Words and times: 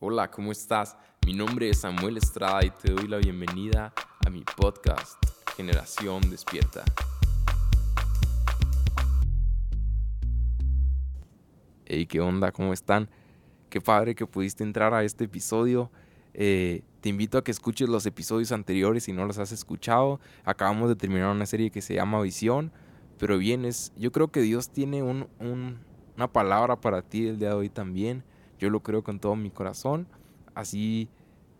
Hola, 0.00 0.30
¿cómo 0.30 0.52
estás? 0.52 0.96
Mi 1.26 1.34
nombre 1.34 1.68
es 1.68 1.78
Samuel 1.78 2.18
Estrada 2.18 2.64
y 2.64 2.70
te 2.70 2.92
doy 2.92 3.08
la 3.08 3.16
bienvenida 3.16 3.92
a 4.24 4.30
mi 4.30 4.44
podcast 4.44 5.20
Generación 5.56 6.20
Despierta. 6.30 6.84
Hey, 11.84 12.06
¿qué 12.06 12.20
onda? 12.20 12.52
¿Cómo 12.52 12.72
están? 12.72 13.10
Qué 13.70 13.80
padre 13.80 14.14
que 14.14 14.24
pudiste 14.24 14.62
entrar 14.62 14.94
a 14.94 15.02
este 15.02 15.24
episodio. 15.24 15.90
Eh, 16.32 16.82
te 17.00 17.08
invito 17.08 17.36
a 17.36 17.42
que 17.42 17.50
escuches 17.50 17.88
los 17.88 18.06
episodios 18.06 18.52
anteriores 18.52 19.02
si 19.02 19.12
no 19.12 19.26
los 19.26 19.38
has 19.38 19.50
escuchado. 19.50 20.20
Acabamos 20.44 20.88
de 20.90 20.94
terminar 20.94 21.34
una 21.34 21.46
serie 21.46 21.72
que 21.72 21.82
se 21.82 21.94
llama 21.94 22.22
Visión. 22.22 22.70
Pero 23.18 23.36
bien, 23.36 23.64
es, 23.64 23.92
yo 23.96 24.12
creo 24.12 24.28
que 24.28 24.42
Dios 24.42 24.70
tiene 24.70 25.02
un, 25.02 25.26
una 26.16 26.32
palabra 26.32 26.80
para 26.80 27.02
ti 27.02 27.26
el 27.26 27.40
día 27.40 27.48
de 27.48 27.54
hoy 27.56 27.68
también. 27.68 28.22
Yo 28.58 28.70
lo 28.70 28.80
creo 28.80 29.02
con 29.02 29.20
todo 29.20 29.36
mi 29.36 29.50
corazón. 29.50 30.06
Así 30.54 31.08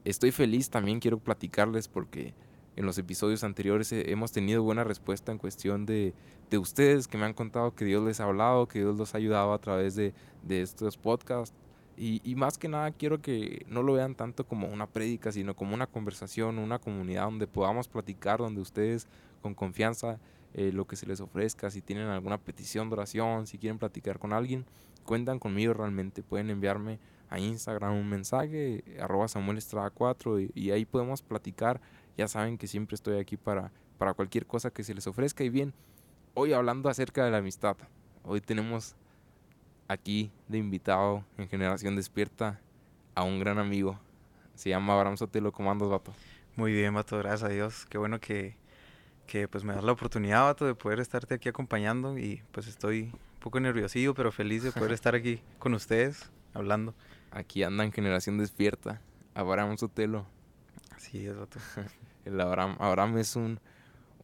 estoy 0.05 0.31
feliz 0.31 0.71
también, 0.71 1.01
quiero 1.01 1.19
platicarles 1.19 1.89
porque 1.89 2.35
en 2.77 2.87
los 2.87 2.97
episodios 2.99 3.43
anteriores 3.43 3.91
hemos 3.93 4.31
tenido 4.31 4.63
buena 4.63 4.85
respuesta 4.85 5.33
en 5.33 5.39
cuestión 5.39 5.85
de, 5.85 6.15
de, 6.49 6.59
ustedes 6.59 7.09
que 7.09 7.19
me 7.19 7.25
han 7.25 7.35
contado 7.35 7.75
que 7.75 7.85
Dios 7.85 8.05
les 8.05 8.21
ha 8.21 8.25
hablado, 8.25 8.69
que 8.69 8.79
Dios 8.79 8.97
los 8.97 9.15
ha 9.15 9.19
ayudado 9.19 9.53
a 9.53 9.59
través 9.59 9.97
de, 9.97 10.15
de 10.45 10.63
estos 10.63 10.97
podcasts. 10.97 11.55
Y, 12.01 12.37
más 12.37 12.59
que 12.59 12.69
nada 12.69 12.93
quiero 12.93 13.21
que 13.21 13.67
no 13.67 13.83
lo 13.83 13.95
vean 13.95 14.15
tanto 14.15 14.47
como 14.47 14.69
una 14.69 14.87
prédica, 14.87 15.33
sino 15.33 15.57
como 15.57 15.75
una 15.75 15.89
conversación, 15.89 16.61
una 16.61 16.79
comunidad 16.79 17.25
donde 17.25 17.49
podamos 17.49 17.89
platicar, 17.89 18.39
donde 18.39 18.61
ustedes 18.61 19.09
con 19.43 19.53
confianza 19.53 20.21
eh, 20.55 20.73
lo 20.73 20.87
que 20.87 20.97
se 20.97 21.07
les 21.07 21.21
ofrezca, 21.21 21.71
si 21.71 21.83
tienen 21.83 22.09
alguna 22.09 22.39
petición 22.39 22.89
de 22.89 22.95
oración, 22.95 23.47
si 23.47 23.59
quieren 23.59 23.79
platicar 23.79 24.19
con 24.19 24.33
alguien, 24.33 24.65
cuentan 25.05 25.39
conmigo 25.39 25.75
realmente, 25.75 26.23
pueden 26.23 26.51
enviarme 26.51 26.99
a 27.31 27.39
Instagram 27.39 27.95
un 27.95 28.09
mensaje, 28.09 28.83
arroba 29.01 29.29
Samuel 29.29 29.59
Estrada 29.59 29.91
4 29.91 30.41
y, 30.55 30.71
ahí 30.71 30.85
podemos 30.85 31.23
platicar, 31.23 31.81
ya 32.17 32.29
saben 32.29 32.57
que 32.59 32.67
siempre 32.67 32.95
estoy 32.95 33.19
aquí 33.19 33.37
para, 33.37 33.71
para 33.99 34.15
cualquier 34.15 34.47
cosa 34.47 34.71
que 34.71 34.85
se 34.85 34.95
les 34.95 35.07
ofrezca 35.07 35.45
y 35.45 35.51
bien, 35.51 35.75
hoy 36.35 36.53
hablando 36.53 36.89
acerca 36.89 37.25
de 37.25 37.31
la 37.31 37.39
amistad, 37.39 37.77
hoy 38.25 38.41
tenemos 38.41 38.97
aquí 39.89 40.31
de 40.49 40.59
invitado 40.59 41.25
en 41.39 41.49
Generación 41.49 41.97
Despierta 41.97 42.61
a 43.15 43.25
un 43.25 43.41
gran 43.41 43.59
amigo. 43.59 43.99
Se 44.55 44.69
llama 44.69 44.95
Abraham 44.95 45.17
Sotelo. 45.17 45.51
¿Cómo 45.51 45.71
andas, 45.71 45.89
vato? 45.89 46.13
Muy 46.57 46.73
bien, 46.73 46.95
vato. 46.95 47.19
Gracias 47.19 47.43
a 47.45 47.53
Dios. 47.53 47.87
Qué 47.87 47.99
bueno 47.99 48.21
que, 48.21 48.57
que 49.29 49.47
pues 49.47 49.63
me 49.63 49.75
das 49.75 49.85
la 49.85 49.93
oportunidad, 49.93 50.43
vato, 50.43 50.65
de 50.65 50.75
poder 50.75 50.99
estarte 50.99 51.35
aquí 51.35 51.49
acompañando 51.49 52.19
y 52.19 52.43
pues 52.51 52.67
estoy 52.67 53.03
un 53.13 53.41
poco 53.41 53.61
nerviosillo, 53.61 54.15
pero 54.15 54.33
feliz 54.33 54.65
de 54.65 54.73
poder 54.73 54.91
estar 54.93 55.15
aquí 55.15 55.41
con 55.61 55.75
ustedes 55.75 56.31
hablando. 56.55 56.95
Aquí 57.31 57.63
anda 57.63 57.85
en 57.85 57.93
Generación 57.93 58.39
Despierta. 58.39 59.01
Abraham 59.35 59.77
Sotelo. 59.77 60.27
Así 60.97 61.27
es, 61.27 61.37
vato. 61.37 61.59
El 62.25 62.41
Abraham, 62.41 62.77
Abraham 62.81 63.19
es 63.19 63.37
un, 63.37 63.61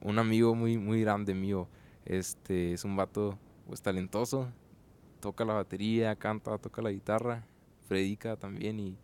un 0.00 0.18
amigo 0.18 0.54
muy, 0.54 0.78
muy 0.78 1.02
grande 1.02 1.34
mío. 1.34 1.68
Este, 2.06 2.72
es 2.72 2.84
un 2.84 2.96
vato 2.96 3.38
pues 3.66 3.82
talentoso, 3.82 4.50
toca 5.20 5.44
la 5.44 5.54
batería, 5.54 6.16
canta, 6.16 6.58
toca 6.58 6.82
la 6.82 6.90
guitarra, 6.90 7.46
predica 7.88 8.36
también 8.36 8.80
y 8.80 8.96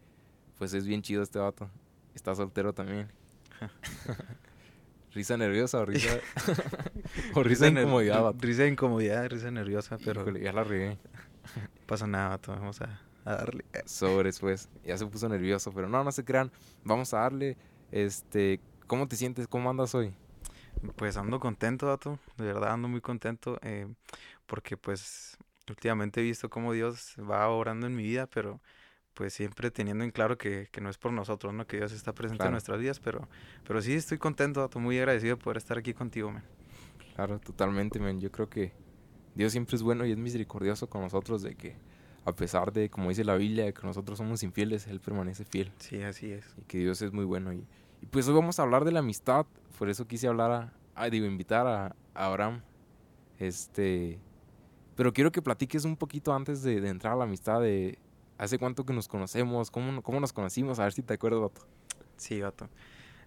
pues 0.58 0.72
es 0.72 0.86
bien 0.86 1.02
chido 1.02 1.22
este 1.22 1.38
vato. 1.38 1.70
Está 2.14 2.34
soltero 2.34 2.72
también. 2.72 3.12
risa 5.12 5.36
nerviosa 5.36 5.78
o 5.78 5.84
risa, 5.84 6.20
o 7.34 7.42
risa 7.42 7.66
de 7.66 7.80
incomodidad, 7.80 8.22
vato. 8.22 8.38
Risa 8.40 8.62
de 8.62 8.68
incomodidad, 8.68 9.28
risa 9.28 9.50
nerviosa, 9.50 9.98
pero... 10.04 10.28
ya 10.36 10.52
la 10.52 10.64
regué. 10.64 10.98
pasa 11.86 12.06
nada, 12.06 12.28
vato. 12.30 12.52
Vamos 12.52 12.80
a, 12.80 13.00
darle. 13.24 13.64
Sobres, 13.86 14.38
pues. 14.40 14.68
Ya 14.84 14.96
se 14.96 15.06
puso 15.06 15.28
nervioso, 15.28 15.72
pero 15.72 15.88
no, 15.88 16.02
no 16.04 16.12
se 16.12 16.24
crean. 16.24 16.50
Vamos 16.84 17.12
a 17.14 17.20
darle. 17.20 17.56
Este, 17.90 18.60
¿cómo 18.86 19.08
te 19.08 19.16
sientes? 19.16 19.48
¿Cómo 19.48 19.70
andas 19.70 19.94
hoy? 19.94 20.14
Pues 20.96 21.16
ando 21.16 21.40
contento, 21.40 21.86
vato. 21.86 22.18
De 22.36 22.44
verdad 22.44 22.72
ando 22.72 22.88
muy 22.88 23.00
contento. 23.00 23.58
Eh, 23.62 23.86
porque 24.46 24.76
pues 24.76 25.36
últimamente 25.68 26.20
he 26.20 26.24
visto 26.24 26.48
cómo 26.48 26.72
Dios 26.72 27.14
va 27.18 27.48
orando 27.48 27.86
en 27.86 27.94
mi 27.94 28.02
vida, 28.02 28.26
pero 28.26 28.60
pues 29.14 29.32
siempre 29.32 29.70
teniendo 29.70 30.04
en 30.04 30.10
claro 30.10 30.38
que, 30.38 30.68
que 30.70 30.80
no 30.80 30.90
es 30.90 30.98
por 30.98 31.12
nosotros, 31.12 31.52
¿no? 31.52 31.66
Que 31.66 31.78
Dios 31.78 31.92
está 31.92 32.12
presente 32.12 32.44
en 32.44 32.52
nuestras 32.52 32.78
vidas, 32.78 33.00
pero, 33.00 33.28
pero 33.66 33.82
sí 33.82 33.94
estoy 33.94 34.18
contento, 34.18 34.64
estoy 34.64 34.82
muy 34.82 34.98
agradecido 34.98 35.36
de 35.36 35.42
poder 35.42 35.58
estar 35.58 35.78
aquí 35.78 35.94
contigo, 35.94 36.30
man. 36.30 36.44
Claro, 37.14 37.38
totalmente, 37.38 37.98
man. 37.98 38.20
Yo 38.20 38.30
creo 38.30 38.48
que 38.48 38.72
Dios 39.34 39.52
siempre 39.52 39.76
es 39.76 39.82
bueno 39.82 40.06
y 40.06 40.12
es 40.12 40.18
misericordioso 40.18 40.88
con 40.88 41.02
nosotros 41.02 41.42
de 41.42 41.54
que 41.54 41.76
a 42.24 42.32
pesar 42.32 42.72
de, 42.72 42.90
como 42.90 43.08
dice 43.08 43.24
la 43.24 43.36
Biblia, 43.36 43.64
de 43.64 43.72
que 43.72 43.82
nosotros 43.82 44.18
somos 44.18 44.42
infieles, 44.42 44.86
Él 44.86 45.00
permanece 45.00 45.44
fiel. 45.44 45.72
Sí, 45.78 46.02
así 46.02 46.30
es. 46.32 46.54
Y 46.58 46.62
que 46.62 46.78
Dios 46.78 47.00
es 47.02 47.12
muy 47.12 47.24
bueno. 47.24 47.52
Y, 47.52 47.66
y 48.00 48.06
pues 48.06 48.28
hoy 48.28 48.34
vamos 48.34 48.58
a 48.58 48.62
hablar 48.62 48.84
de 48.84 48.92
la 48.92 49.00
amistad, 49.00 49.46
por 49.78 49.88
eso 49.88 50.06
quise 50.06 50.28
hablar 50.28 50.72
a, 50.94 51.10
digo, 51.10 51.26
invitar 51.26 51.66
a, 51.66 51.96
a 52.14 52.26
Abraham, 52.26 52.62
este, 53.38 54.18
pero 55.00 55.14
quiero 55.14 55.32
que 55.32 55.40
platiques 55.40 55.86
un 55.86 55.96
poquito 55.96 56.34
antes 56.34 56.62
de, 56.62 56.76
entrar 56.86 57.14
a 57.14 57.16
la 57.16 57.24
amistad 57.24 57.60
de 57.62 57.98
hace 58.40 58.58
cuánto 58.58 58.86
que 58.86 58.94
nos 58.94 59.06
conocemos, 59.06 59.70
cómo, 59.70 60.00
cómo 60.00 60.18
nos 60.18 60.32
conocimos, 60.32 60.78
a 60.78 60.84
ver 60.84 60.94
si 60.94 61.02
te 61.02 61.12
acuerdas, 61.12 61.42
Vato. 61.42 61.60
Sí, 62.16 62.40
Vato. 62.40 62.70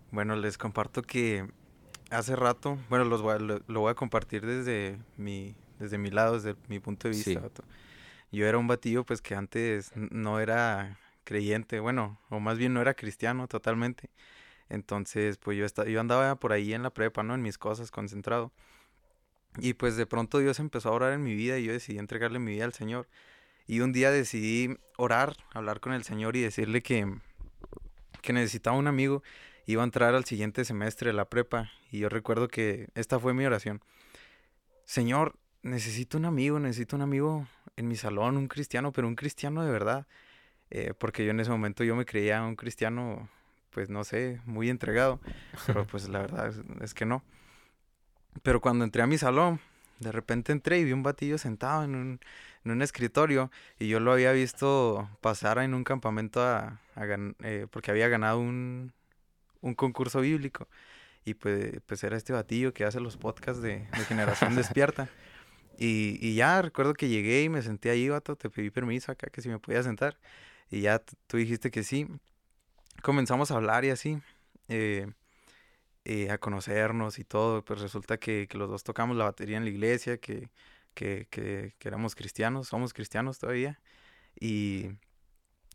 Bueno, 0.09 0.35
les 0.35 0.57
comparto 0.57 1.03
que 1.03 1.47
hace 2.09 2.35
rato, 2.35 2.79
bueno, 2.89 3.05
los 3.05 3.21
lo, 3.21 3.79
voy 3.79 3.91
a 3.91 3.93
compartir 3.93 4.43
desde 4.43 4.97
mi, 5.15 5.55
desde 5.77 5.99
mi 5.99 6.09
lado, 6.09 6.33
desde 6.33 6.55
mi 6.67 6.79
punto 6.79 7.07
de 7.07 7.15
vista, 7.15 7.39
Vato. 7.39 7.63
Yo 8.31 8.47
era 8.47 8.57
un 8.57 8.65
batillo, 8.65 9.03
pues, 9.03 9.21
que 9.21 9.35
antes 9.35 9.91
no 9.95 10.39
era 10.39 10.97
creyente, 11.25 11.79
bueno, 11.79 12.19
o 12.31 12.39
más 12.39 12.57
bien 12.57 12.73
no 12.73 12.81
era 12.81 12.95
cristiano 12.95 13.47
totalmente. 13.47 14.09
Entonces, 14.67 15.37
pues 15.37 15.55
yo, 15.59 15.65
estaba, 15.65 15.87
yo 15.87 15.99
andaba 15.99 16.35
por 16.37 16.53
ahí 16.53 16.73
en 16.73 16.81
la 16.81 16.89
prepa, 16.89 17.21
¿no? 17.21 17.35
En 17.35 17.43
mis 17.43 17.59
cosas, 17.59 17.91
concentrado. 17.91 18.51
Y 19.59 19.73
pues 19.73 19.95
de 19.95 20.07
pronto 20.07 20.39
Dios 20.39 20.59
empezó 20.59 20.89
a 20.89 20.93
orar 20.93 21.13
en 21.13 21.21
mi 21.21 21.35
vida 21.35 21.59
y 21.59 21.65
yo 21.65 21.71
decidí 21.71 21.99
entregarle 21.99 22.39
mi 22.39 22.53
vida 22.53 22.65
al 22.65 22.73
Señor. 22.73 23.07
Y 23.65 23.79
un 23.79 23.93
día 23.93 24.11
decidí 24.11 24.77
orar, 24.97 25.35
hablar 25.53 25.79
con 25.79 25.93
el 25.93 26.03
Señor 26.03 26.35
y 26.35 26.41
decirle 26.41 26.81
que, 26.81 27.11
que 28.21 28.33
necesitaba 28.33 28.77
un 28.77 28.87
amigo. 28.87 29.23
Iba 29.65 29.81
a 29.81 29.85
entrar 29.85 30.13
al 30.13 30.25
siguiente 30.25 30.65
semestre 30.65 31.11
de 31.11 31.13
la 31.13 31.25
prepa 31.25 31.71
y 31.91 31.99
yo 31.99 32.09
recuerdo 32.09 32.47
que 32.47 32.89
esta 32.95 33.19
fue 33.19 33.33
mi 33.33 33.45
oración. 33.45 33.81
Señor, 34.85 35.35
necesito 35.61 36.17
un 36.17 36.25
amigo, 36.25 36.59
necesito 36.59 36.97
un 36.97 37.01
amigo 37.01 37.47
en 37.77 37.87
mi 37.87 37.95
salón, 37.95 38.35
un 38.37 38.47
cristiano, 38.47 38.91
pero 38.91 39.07
un 39.07 39.15
cristiano 39.15 39.63
de 39.63 39.71
verdad. 39.71 40.05
Eh, 40.69 40.93
porque 40.97 41.23
yo 41.23 41.31
en 41.31 41.39
ese 41.39 41.51
momento 41.51 41.83
yo 41.83 41.95
me 41.95 42.05
creía 42.05 42.41
un 42.43 42.55
cristiano, 42.55 43.29
pues 43.69 43.89
no 43.89 44.03
sé, 44.03 44.41
muy 44.45 44.69
entregado. 44.69 45.19
Pero 45.65 45.85
pues 45.87 46.09
la 46.09 46.19
verdad 46.19 46.53
es 46.81 46.93
que 46.93 47.05
no. 47.05 47.23
Pero 48.41 48.59
cuando 48.59 48.83
entré 48.83 49.01
a 49.01 49.07
mi 49.07 49.17
salón, 49.17 49.59
de 49.99 50.11
repente 50.11 50.51
entré 50.51 50.79
y 50.79 50.83
vi 50.83 50.91
un 50.91 51.03
batillo 51.03 51.37
sentado 51.37 51.83
en 51.83 51.95
un, 51.95 52.19
en 52.65 52.71
un 52.71 52.81
escritorio 52.81 53.51
y 53.79 53.87
yo 53.87 53.99
lo 53.99 54.13
había 54.13 54.31
visto 54.31 55.09
pasar 55.21 55.57
en 55.59 55.73
un 55.73 55.83
campamento 55.83 56.41
a, 56.41 56.79
eh, 57.43 57.67
porque 57.71 57.91
había 57.91 58.07
ganado 58.07 58.39
un, 58.39 58.93
un 59.61 59.75
concurso 59.75 60.21
bíblico. 60.21 60.67
Y 61.25 61.35
pues, 61.35 61.79
pues 61.85 62.03
era 62.03 62.17
este 62.17 62.33
batillo 62.33 62.73
que 62.73 62.83
hace 62.83 62.99
los 62.99 63.17
podcasts 63.17 63.61
de, 63.61 63.87
Generación 64.07 64.55
Despierta. 64.55 65.09
Y, 65.77 66.17
y, 66.21 66.35
ya 66.35 66.61
recuerdo 66.61 66.93
que 66.93 67.09
llegué 67.09 67.43
y 67.43 67.49
me 67.49 67.61
senté 67.61 67.89
ahí, 67.89 68.09
vato, 68.09 68.35
te 68.35 68.49
pedí 68.49 68.69
permiso 68.69 69.11
acá 69.11 69.29
que 69.31 69.41
si 69.41 69.49
me 69.49 69.59
podía 69.59 69.81
sentar. 69.83 70.17
Y 70.69 70.81
ya 70.81 70.99
tú 71.27 71.37
dijiste 71.37 71.71
que 71.71 71.83
sí. 71.83 72.07
Comenzamos 73.01 73.51
a 73.51 73.55
hablar 73.55 73.85
y 73.85 73.89
así. 73.89 74.21
Eh, 74.69 75.07
eh, 76.05 76.29
a 76.31 76.37
conocernos 76.37 77.17
y 77.19 77.23
todo, 77.23 77.63
pues 77.63 77.79
resulta 77.79 78.17
que, 78.17 78.47
que, 78.49 78.57
los 78.57 78.69
dos 78.69 78.83
tocamos 78.83 79.15
la 79.15 79.23
batería 79.25 79.55
en 79.57 79.63
la 79.63 79.69
iglesia, 79.69 80.17
que, 80.17 80.49
que, 80.93 81.27
que, 81.29 81.73
éramos 81.83 82.15
cristianos, 82.15 82.67
somos 82.67 82.93
cristianos 82.93 83.39
todavía. 83.39 83.79
Y, 84.39 84.89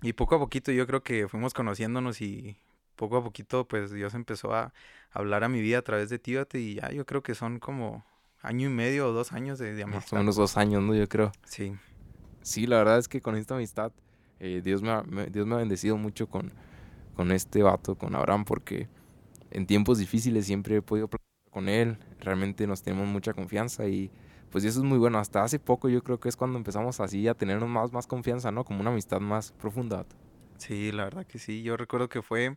y 0.02 0.12
poco 0.12 0.36
a 0.36 0.38
poquito 0.38 0.72
yo 0.72 0.86
creo 0.86 1.02
que 1.02 1.28
fuimos 1.28 1.54
conociéndonos 1.54 2.20
y 2.20 2.58
poco 2.96 3.16
a 3.18 3.22
poquito 3.22 3.68
pues 3.68 3.92
Dios 3.92 4.14
empezó 4.14 4.52
a 4.54 4.72
hablar 5.10 5.44
a 5.44 5.48
mi 5.48 5.60
vida 5.60 5.78
a 5.78 5.82
través 5.82 6.10
de 6.10 6.18
Tíbate 6.18 6.60
y 6.60 6.74
ya 6.74 6.90
yo 6.90 7.06
creo 7.06 7.22
que 7.22 7.34
son 7.34 7.60
como 7.60 8.04
año 8.40 8.68
y 8.68 8.72
medio 8.72 9.08
o 9.08 9.12
dos 9.12 9.32
años 9.32 9.58
de, 9.58 9.74
de 9.74 9.84
amistad. 9.84 10.16
Más 10.16 10.22
unos 10.22 10.36
dos 10.36 10.56
años, 10.56 10.82
¿no? 10.82 10.94
Yo 10.94 11.08
creo. 11.08 11.32
Sí. 11.44 11.76
Sí, 12.42 12.66
la 12.66 12.78
verdad 12.78 12.98
es 12.98 13.08
que 13.08 13.20
con 13.20 13.36
esta 13.36 13.54
amistad 13.54 13.92
eh, 14.40 14.60
Dios, 14.64 14.82
me 14.82 14.90
ha, 14.90 15.02
Dios 15.30 15.46
me 15.46 15.54
ha 15.54 15.58
bendecido 15.58 15.96
mucho 15.96 16.28
con, 16.28 16.52
con 17.14 17.32
este 17.32 17.62
vato, 17.62 17.96
con 17.96 18.14
Abraham, 18.14 18.44
porque 18.44 18.88
en 19.50 19.66
tiempos 19.66 19.98
difíciles 19.98 20.46
siempre 20.46 20.76
he 20.76 20.82
podido 20.82 21.08
platicar 21.08 21.50
con 21.50 21.68
él, 21.68 21.98
realmente 22.20 22.66
nos 22.66 22.82
tenemos 22.82 23.08
mucha 23.08 23.32
confianza 23.32 23.86
y 23.88 24.10
pues 24.50 24.64
eso 24.64 24.80
es 24.80 24.84
muy 24.84 24.98
bueno. 24.98 25.18
Hasta 25.18 25.42
hace 25.42 25.58
poco 25.58 25.88
yo 25.88 26.02
creo 26.02 26.20
que 26.20 26.28
es 26.28 26.36
cuando 26.36 26.58
empezamos 26.58 27.00
así 27.00 27.28
a 27.28 27.34
tenernos 27.34 27.68
más, 27.68 27.92
más 27.92 28.06
confianza, 28.06 28.50
¿no? 28.50 28.64
Como 28.64 28.80
una 28.80 28.90
amistad 28.90 29.20
más 29.20 29.52
profunda. 29.52 30.06
Sí, 30.58 30.92
la 30.92 31.04
verdad 31.04 31.26
que 31.26 31.38
sí. 31.38 31.62
Yo 31.62 31.76
recuerdo 31.76 32.08
que 32.08 32.22
fue 32.22 32.56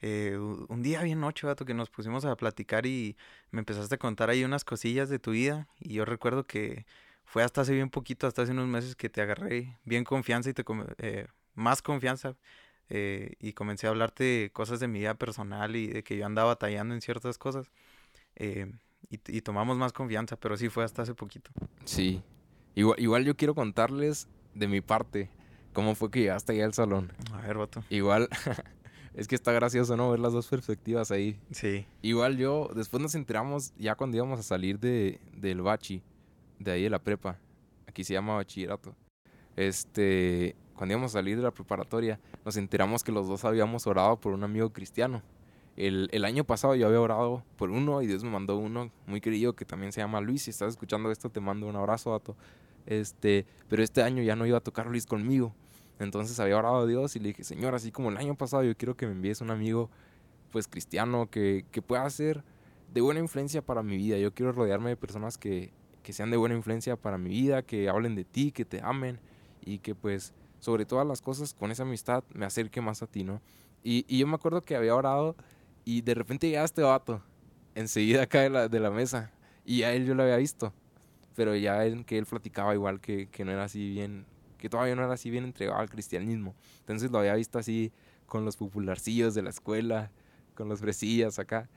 eh, 0.00 0.36
un 0.36 0.82
día 0.82 1.02
bien 1.02 1.20
noche, 1.20 1.46
vato, 1.46 1.64
que 1.64 1.74
nos 1.74 1.90
pusimos 1.90 2.24
a 2.24 2.36
platicar 2.36 2.86
y 2.86 3.16
me 3.50 3.60
empezaste 3.60 3.94
a 3.96 3.98
contar 3.98 4.30
ahí 4.30 4.44
unas 4.44 4.64
cosillas 4.64 5.08
de 5.08 5.18
tu 5.18 5.32
vida 5.32 5.68
y 5.80 5.94
yo 5.94 6.04
recuerdo 6.04 6.46
que 6.46 6.86
fue 7.24 7.42
hasta 7.42 7.62
hace 7.62 7.74
bien 7.74 7.90
poquito, 7.90 8.26
hasta 8.26 8.42
hace 8.42 8.52
unos 8.52 8.68
meses 8.68 8.96
que 8.96 9.08
te 9.08 9.20
agarré 9.22 9.78
bien 9.84 10.04
confianza 10.04 10.50
y 10.50 10.54
te... 10.54 10.64
Eh, 10.98 11.26
más 11.54 11.82
confianza 11.82 12.36
eh, 12.88 13.34
y 13.38 13.52
comencé 13.52 13.86
a 13.86 13.90
hablarte 13.90 14.50
cosas 14.52 14.80
de 14.80 14.88
mi 14.88 15.00
vida 15.00 15.14
personal 15.14 15.76
y 15.76 15.86
de 15.86 16.02
que 16.02 16.16
yo 16.16 16.26
andaba 16.26 16.48
batallando 16.48 16.94
en 16.94 17.00
ciertas 17.00 17.38
cosas. 17.38 17.70
Eh, 18.36 18.72
y, 19.10 19.40
tomamos 19.40 19.76
más 19.76 19.92
confianza, 19.92 20.36
pero 20.36 20.56
sí 20.56 20.68
fue 20.68 20.84
hasta 20.84 21.02
hace 21.02 21.14
poquito. 21.14 21.50
Sí. 21.84 22.22
Igual, 22.74 23.00
igual 23.00 23.24
yo 23.24 23.36
quiero 23.36 23.54
contarles 23.54 24.28
de 24.54 24.68
mi 24.68 24.80
parte 24.80 25.30
cómo 25.74 25.94
fue 25.94 26.10
que 26.10 26.20
llegaste 26.20 26.52
ahí 26.52 26.60
al 26.60 26.72
salón. 26.72 27.12
A 27.32 27.42
ver, 27.42 27.58
vato. 27.58 27.84
Igual, 27.90 28.28
es 29.14 29.28
que 29.28 29.34
está 29.34 29.52
gracioso, 29.52 29.96
¿no? 29.96 30.10
Ver 30.10 30.20
las 30.20 30.32
dos 30.32 30.46
perspectivas 30.46 31.10
ahí. 31.10 31.38
Sí. 31.50 31.86
Igual 32.00 32.38
yo, 32.38 32.70
después 32.74 33.02
nos 33.02 33.14
enteramos 33.14 33.74
ya 33.76 33.94
cuando 33.94 34.16
íbamos 34.16 34.40
a 34.40 34.42
salir 34.42 34.78
de, 34.78 35.20
del 35.36 35.60
bachi, 35.60 36.02
de 36.58 36.70
ahí 36.70 36.82
de 36.84 36.90
la 36.90 37.00
prepa. 37.00 37.38
Aquí 37.86 38.04
se 38.04 38.14
llama 38.14 38.36
bachillerato. 38.36 38.94
Este, 39.56 40.56
cuando 40.74 40.94
íbamos 40.94 41.12
a 41.12 41.18
salir 41.18 41.36
de 41.36 41.42
la 41.42 41.50
preparatoria, 41.50 42.18
nos 42.44 42.56
enteramos 42.56 43.04
que 43.04 43.12
los 43.12 43.28
dos 43.28 43.44
habíamos 43.44 43.86
orado 43.86 44.18
por 44.18 44.32
un 44.32 44.42
amigo 44.42 44.72
cristiano. 44.72 45.22
El, 45.76 46.08
el, 46.12 46.24
año 46.24 46.44
pasado 46.44 46.76
yo 46.76 46.86
había 46.86 47.00
orado 47.00 47.42
por 47.56 47.70
uno 47.70 48.00
y 48.00 48.06
Dios 48.06 48.22
me 48.22 48.30
mandó 48.30 48.56
uno 48.56 48.92
muy 49.06 49.20
querido 49.20 49.54
que 49.54 49.64
también 49.64 49.92
se 49.92 50.00
llama 50.00 50.20
Luis. 50.20 50.42
Si 50.42 50.50
estás 50.50 50.70
escuchando 50.70 51.10
esto, 51.10 51.30
te 51.30 51.40
mando 51.40 51.66
un 51.66 51.76
abrazo, 51.76 52.12
Dato. 52.12 52.36
Este, 52.86 53.46
pero 53.68 53.82
este 53.82 54.02
año 54.02 54.22
ya 54.22 54.36
no 54.36 54.46
iba 54.46 54.58
a 54.58 54.60
tocar 54.60 54.86
Luis 54.86 55.06
conmigo. 55.06 55.54
Entonces 55.98 56.38
había 56.40 56.56
orado 56.56 56.82
a 56.82 56.86
Dios 56.86 57.16
y 57.16 57.20
le 57.20 57.28
dije, 57.28 57.44
Señor, 57.44 57.74
así 57.74 57.90
como 57.90 58.10
el 58.10 58.16
año 58.16 58.34
pasado, 58.34 58.62
yo 58.62 58.76
quiero 58.76 58.96
que 58.96 59.06
me 59.06 59.12
envíes 59.12 59.40
un 59.40 59.50
amigo, 59.50 59.90
pues 60.50 60.68
cristiano, 60.68 61.28
que, 61.30 61.64
que 61.70 61.82
pueda 61.82 62.08
ser 62.10 62.44
de 62.92 63.00
buena 63.00 63.20
influencia 63.20 63.62
para 63.62 63.82
mi 63.82 63.96
vida. 63.96 64.18
Yo 64.18 64.32
quiero 64.32 64.52
rodearme 64.52 64.90
de 64.90 64.96
personas 64.96 65.38
que, 65.38 65.72
que 66.02 66.12
sean 66.12 66.30
de 66.30 66.36
buena 66.36 66.54
influencia 66.54 66.96
para 66.96 67.18
mi 67.18 67.30
vida, 67.30 67.62
que 67.62 67.88
hablen 67.88 68.14
de 68.14 68.24
ti, 68.24 68.52
que 68.52 68.64
te 68.64 68.80
amen 68.82 69.18
y 69.64 69.78
que 69.78 69.94
pues 69.94 70.32
sobre 70.60 70.84
todas 70.84 71.06
las 71.06 71.20
cosas 71.20 71.54
con 71.54 71.70
esa 71.70 71.82
amistad 71.82 72.24
me 72.32 72.46
acerque 72.46 72.80
más 72.80 73.02
a 73.02 73.06
ti, 73.06 73.24
¿no? 73.24 73.40
Y, 73.82 74.04
y 74.08 74.18
yo 74.18 74.26
me 74.26 74.34
acuerdo 74.34 74.62
que 74.62 74.76
había 74.76 74.94
orado 74.94 75.36
y 75.84 76.02
de 76.02 76.14
repente 76.14 76.48
llega 76.48 76.64
este 76.64 76.82
vato 76.82 77.22
enseguida 77.74 78.26
de 78.26 78.50
la, 78.50 78.68
de 78.68 78.80
la 78.80 78.90
mesa 78.90 79.32
y 79.64 79.82
a 79.82 79.92
él 79.92 80.06
yo 80.06 80.14
lo 80.14 80.22
había 80.22 80.36
visto, 80.36 80.72
pero 81.34 81.54
ya 81.56 81.84
en 81.84 82.04
que 82.04 82.18
él 82.18 82.26
platicaba 82.26 82.74
igual 82.74 83.00
que, 83.00 83.28
que 83.28 83.44
no 83.44 83.52
era 83.52 83.64
así 83.64 83.90
bien, 83.90 84.26
que 84.58 84.68
todavía 84.68 84.94
no 84.94 85.04
era 85.04 85.14
así 85.14 85.30
bien 85.30 85.44
entregado 85.44 85.80
al 85.80 85.90
cristianismo. 85.90 86.54
Entonces 86.80 87.10
lo 87.10 87.18
había 87.18 87.34
visto 87.34 87.58
así 87.58 87.92
con 88.26 88.44
los 88.44 88.56
popularcillos 88.56 89.34
de 89.34 89.42
la 89.42 89.50
escuela, 89.50 90.10
con 90.54 90.68
los 90.68 90.80
fresillas 90.80 91.38
acá. 91.38 91.68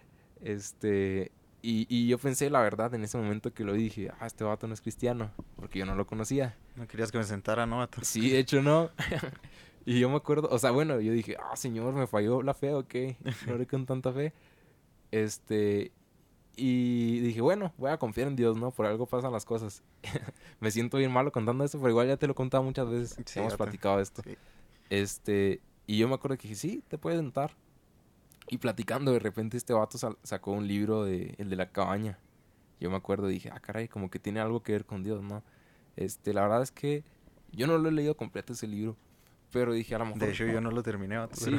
Este, 0.41 1.31
y, 1.61 1.87
y, 1.89 2.07
yo 2.07 2.17
pensé, 2.17 2.49
la 2.49 2.61
verdad, 2.61 2.93
en 2.93 3.03
ese 3.03 3.17
momento 3.17 3.53
que 3.53 3.63
lo 3.63 3.73
dije, 3.73 4.11
ah, 4.19 4.27
este 4.27 4.43
vato 4.43 4.67
no 4.67 4.73
es 4.73 4.81
cristiano, 4.81 5.31
porque 5.55 5.79
yo 5.79 5.85
no 5.85 5.95
lo 5.95 6.05
conocía. 6.05 6.55
No 6.75 6.87
querías 6.87 7.11
que 7.11 7.17
me 7.17 7.23
sentara, 7.23 7.65
¿no, 7.65 7.79
vato? 7.79 7.99
Sí, 8.03 8.29
de 8.29 8.39
hecho 8.39 8.61
no. 8.61 8.91
y 9.87 10.01
yo 10.01 10.09
me 10.09 10.17
acuerdo, 10.17 10.49
o 10.51 10.59
sea, 10.59 10.71
bueno, 10.71 10.99
yo 10.99 11.13
dije, 11.13 11.37
ah, 11.39 11.55
señor, 11.55 11.93
me 11.93 12.07
falló 12.07 12.41
la 12.41 12.53
fe, 12.53 12.73
ok, 12.73 12.93
no 13.47 13.53
haré 13.53 13.65
con 13.65 13.85
tanta 13.85 14.11
fe. 14.11 14.33
Este, 15.11 15.93
y 16.57 17.21
dije, 17.21 17.39
bueno, 17.39 17.71
voy 17.77 17.91
a 17.91 17.97
confiar 17.97 18.27
en 18.27 18.35
Dios, 18.35 18.57
¿no? 18.57 18.71
Por 18.71 18.85
algo 18.85 19.05
pasan 19.05 19.31
las 19.31 19.45
cosas. 19.45 19.83
me 20.59 20.71
siento 20.71 20.97
bien 20.97 21.09
malo 21.09 21.31
contando 21.31 21.63
esto, 21.63 21.77
pero 21.77 21.91
igual 21.91 22.05
ya 22.05 22.17
te 22.17 22.27
lo 22.27 22.33
he 22.33 22.35
contado 22.35 22.63
muchas 22.63 22.89
veces. 22.89 23.37
Hemos 23.37 23.55
platicado 23.55 24.01
esto. 24.01 24.23
Este, 24.89 25.61
y 25.85 25.97
yo 25.97 26.09
me 26.09 26.15
acuerdo 26.15 26.35
que 26.35 26.49
dije, 26.49 26.59
sí, 26.59 26.83
te 26.89 26.97
puedes 26.97 27.19
sentar. 27.19 27.51
Y 28.49 28.57
platicando, 28.57 29.13
de 29.13 29.19
repente 29.19 29.55
este 29.55 29.71
vato 29.71 29.97
sacó 30.21 30.51
un 30.51 30.67
libro 30.67 31.05
de 31.05 31.33
el 31.37 31.49
de 31.49 31.55
la 31.55 31.69
cabaña. 31.71 32.19
Yo 32.81 32.89
me 32.89 32.97
acuerdo, 32.97 33.27
dije, 33.27 33.51
ah, 33.53 33.61
caray, 33.61 33.87
como 33.87 34.09
que 34.09 34.19
tiene 34.19 34.41
algo 34.41 34.63
que 34.63 34.73
ver 34.73 34.83
con 34.83 35.01
Dios, 35.01 35.23
¿no? 35.23 35.43
Este, 35.95 36.33
la 36.33 36.41
verdad 36.41 36.61
es 36.61 36.71
que 36.71 37.05
yo 37.53 37.67
no 37.67 37.77
lo 37.77 37.87
he 37.87 37.93
leído 37.93 38.17
completo 38.17 38.51
ese 38.51 38.67
libro. 38.67 38.97
Pero 39.51 39.73
dije, 39.73 39.95
a 39.95 39.99
lo 39.99 40.05
mejor. 40.05 40.19
De 40.19 40.29
hecho, 40.31 40.45
yo 40.45 40.59
no 40.59 40.71
lo 40.71 40.83
terminé. 40.83 41.17
Vato, 41.17 41.35
sí. 41.35 41.57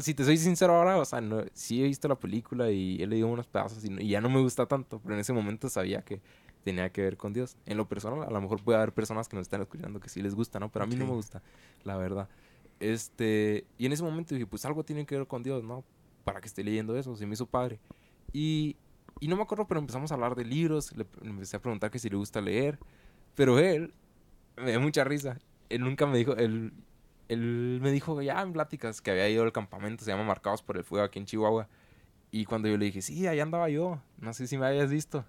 si 0.00 0.14
te 0.14 0.24
soy 0.24 0.38
sincero 0.38 0.74
ahora, 0.74 0.96
o 0.98 1.04
sea, 1.04 1.20
no, 1.20 1.44
sí 1.52 1.82
he 1.82 1.86
visto 1.86 2.08
la 2.08 2.16
película 2.16 2.70
y 2.70 3.02
he 3.02 3.06
leído 3.06 3.28
unos 3.28 3.46
pedazos 3.46 3.84
y, 3.84 4.08
ya 4.08 4.20
no 4.20 4.30
me 4.30 4.40
gusta 4.40 4.66
tanto. 4.66 5.00
Pero 5.00 5.14
en 5.14 5.20
ese 5.20 5.32
momento 5.32 5.68
sabía 5.68 6.02
que 6.02 6.20
tenía 6.64 6.90
que 6.90 7.02
ver 7.02 7.16
con 7.16 7.32
Dios. 7.32 7.56
En 7.66 7.76
lo 7.76 7.88
personal, 7.88 8.22
a 8.22 8.30
lo 8.30 8.40
mejor 8.40 8.62
puede 8.62 8.78
haber 8.78 8.92
personas 8.92 9.28
que 9.28 9.36
nos 9.36 9.44
están 9.44 9.60
escuchando 9.60 10.00
que 10.00 10.08
sí 10.08 10.22
les 10.22 10.34
gusta, 10.34 10.58
¿no? 10.58 10.70
Pero 10.70 10.84
a 10.84 10.88
mí 10.88 10.96
no 10.96 11.06
me 11.06 11.12
gusta, 11.12 11.42
la 11.84 11.96
verdad. 11.96 12.28
Este, 12.80 13.64
y 13.78 13.86
en 13.86 13.92
ese 13.92 14.02
momento 14.02 14.34
dije, 14.34 14.46
pues 14.46 14.64
algo 14.64 14.84
tiene 14.84 15.04
que 15.06 15.16
ver 15.16 15.26
con 15.26 15.42
Dios, 15.42 15.62
¿no? 15.62 15.84
Para 16.24 16.40
que 16.40 16.48
esté 16.48 16.64
leyendo 16.64 16.96
eso, 16.96 17.14
se 17.16 17.26
me 17.26 17.34
hizo 17.34 17.46
padre. 17.46 17.78
Y, 18.32 18.76
y 19.20 19.28
no 19.28 19.36
me 19.36 19.42
acuerdo, 19.42 19.68
pero 19.68 19.78
empezamos 19.78 20.10
a 20.10 20.14
hablar 20.14 20.34
de 20.34 20.44
libros, 20.44 20.96
le, 20.96 21.06
empecé 21.22 21.56
a 21.56 21.62
preguntar 21.62 21.90
que 21.90 21.98
si 21.98 22.08
le 22.08 22.16
gusta 22.16 22.40
leer, 22.40 22.78
pero 23.34 23.58
él, 23.58 23.94
me 24.56 24.72
da 24.72 24.78
mucha 24.78 25.04
risa, 25.04 25.38
él 25.72 25.80
nunca 25.82 26.06
me 26.06 26.18
dijo, 26.18 26.36
él, 26.36 26.72
él 27.28 27.78
me 27.82 27.90
dijo 27.90 28.20
ya 28.22 28.40
en 28.42 28.52
pláticas 28.52 29.00
que 29.00 29.10
había 29.10 29.28
ido 29.28 29.42
al 29.42 29.52
campamento, 29.52 30.04
se 30.04 30.10
llama 30.10 30.24
Marcados 30.24 30.62
por 30.62 30.76
el 30.76 30.84
Fuego 30.84 31.04
aquí 31.04 31.18
en 31.18 31.26
Chihuahua. 31.26 31.68
Y 32.30 32.44
cuando 32.44 32.68
yo 32.68 32.76
le 32.76 32.86
dije, 32.86 33.02
sí, 33.02 33.26
ahí 33.26 33.40
andaba 33.40 33.68
yo, 33.68 34.00
no 34.18 34.32
sé 34.32 34.46
si 34.46 34.56
me 34.56 34.66
habías 34.66 34.90
visto. 34.90 35.24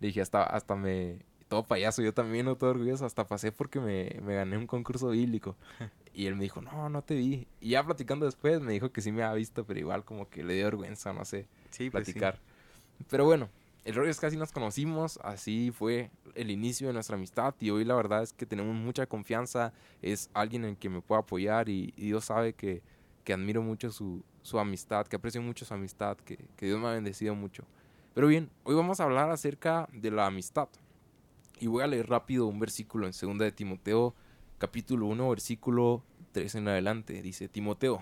Le 0.00 0.08
dije, 0.08 0.20
hasta, 0.20 0.42
hasta 0.44 0.76
me, 0.76 1.18
todo 1.48 1.64
payaso, 1.64 2.02
yo 2.02 2.12
también, 2.12 2.46
no 2.46 2.56
todo 2.56 2.70
orgulloso, 2.70 3.06
hasta 3.06 3.26
pasé 3.26 3.52
porque 3.52 3.80
me, 3.80 4.20
me 4.22 4.34
gané 4.34 4.56
un 4.56 4.66
concurso 4.66 5.10
bíblico. 5.10 5.56
Y 6.16 6.26
él 6.28 6.36
me 6.36 6.44
dijo, 6.44 6.62
no, 6.62 6.88
no 6.88 7.02
te 7.02 7.16
vi. 7.16 7.48
Y 7.60 7.70
ya 7.70 7.82
platicando 7.82 8.24
después 8.24 8.60
me 8.60 8.72
dijo 8.72 8.92
que 8.92 9.00
sí 9.00 9.10
me 9.10 9.24
había 9.24 9.34
visto, 9.34 9.64
pero 9.64 9.80
igual 9.80 10.04
como 10.04 10.30
que 10.30 10.44
le 10.44 10.54
dio 10.54 10.66
vergüenza, 10.66 11.12
no 11.12 11.24
sé, 11.24 11.48
sí, 11.70 11.90
pues 11.90 12.04
platicar. 12.04 12.38
Pero 13.10 13.24
bueno, 13.24 13.48
el 13.84 13.94
rollo 13.94 14.10
es 14.10 14.18
que 14.18 14.26
así 14.26 14.36
nos 14.36 14.50
conocimos, 14.50 15.18
así 15.22 15.70
fue 15.70 16.10
el 16.34 16.50
inicio 16.50 16.86
de 16.86 16.94
nuestra 16.94 17.16
amistad 17.16 17.54
y 17.60 17.70
hoy 17.70 17.84
la 17.84 17.94
verdad 17.94 18.22
es 18.22 18.32
que 18.32 18.46
tenemos 18.46 18.74
mucha 18.74 19.06
confianza, 19.06 19.74
es 20.00 20.30
alguien 20.32 20.64
en 20.64 20.76
que 20.76 20.88
me 20.88 21.02
puedo 21.02 21.20
apoyar 21.20 21.68
y, 21.68 21.92
Dios 21.96 22.24
sabe 22.24 22.54
que, 22.54 22.82
que 23.24 23.34
admiro 23.34 23.62
mucho 23.62 23.90
su, 23.90 24.24
su, 24.42 24.58
amistad, 24.58 25.06
que 25.06 25.16
aprecio 25.16 25.42
mucho 25.42 25.66
su 25.66 25.74
amistad, 25.74 26.16
que, 26.16 26.38
que 26.56 26.66
Dios 26.66 26.80
me 26.80 26.88
ha 26.88 26.92
bendecido 26.92 27.34
mucho. 27.34 27.64
Pero 28.14 28.28
bien, 28.28 28.50
hoy 28.62 28.74
vamos 28.74 29.00
a 29.00 29.04
hablar 29.04 29.30
acerca 29.30 29.88
de 29.92 30.10
la 30.10 30.26
amistad. 30.26 30.68
Y 31.60 31.66
voy 31.66 31.82
a 31.82 31.86
leer 31.86 32.08
rápido 32.08 32.46
un 32.46 32.58
versículo 32.58 33.06
en 33.06 33.12
2 33.12 33.38
de 33.38 33.52
Timoteo 33.52 34.14
capítulo 34.58 35.06
1, 35.06 35.28
versículo 35.28 36.02
3 36.32 36.54
en 36.54 36.68
adelante. 36.68 37.20
Dice 37.22 37.48
Timoteo, 37.48 38.00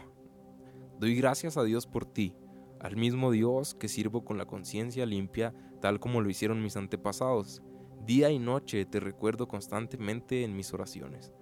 doy 1.01 1.17
gracias 1.17 1.57
a 1.57 1.65
Dios 1.65 1.87
por 1.87 2.05
ti, 2.05 2.35
al 2.83 2.97
mismo 2.97 3.31
Dios 3.31 3.75
que 3.75 3.89
sirvo 3.89 4.25
con 4.25 4.37
la 4.39 4.47
conciencia 4.47 5.07
limpia, 5.07 5.55
tal 5.81 6.01
como 6.01 6.21
lo 6.21 6.29
hicieron 6.29 6.63
mis 6.63 6.77
antepasados. 6.77 7.63
Día 8.05 8.31
y 8.31 8.39
noche 8.39 8.85
te 8.85 9.01
recuerdo 9.01 9.49
constantemente 9.49 10.45
en 10.45 10.57
mis 10.57 10.75
oraciones. 10.75 11.33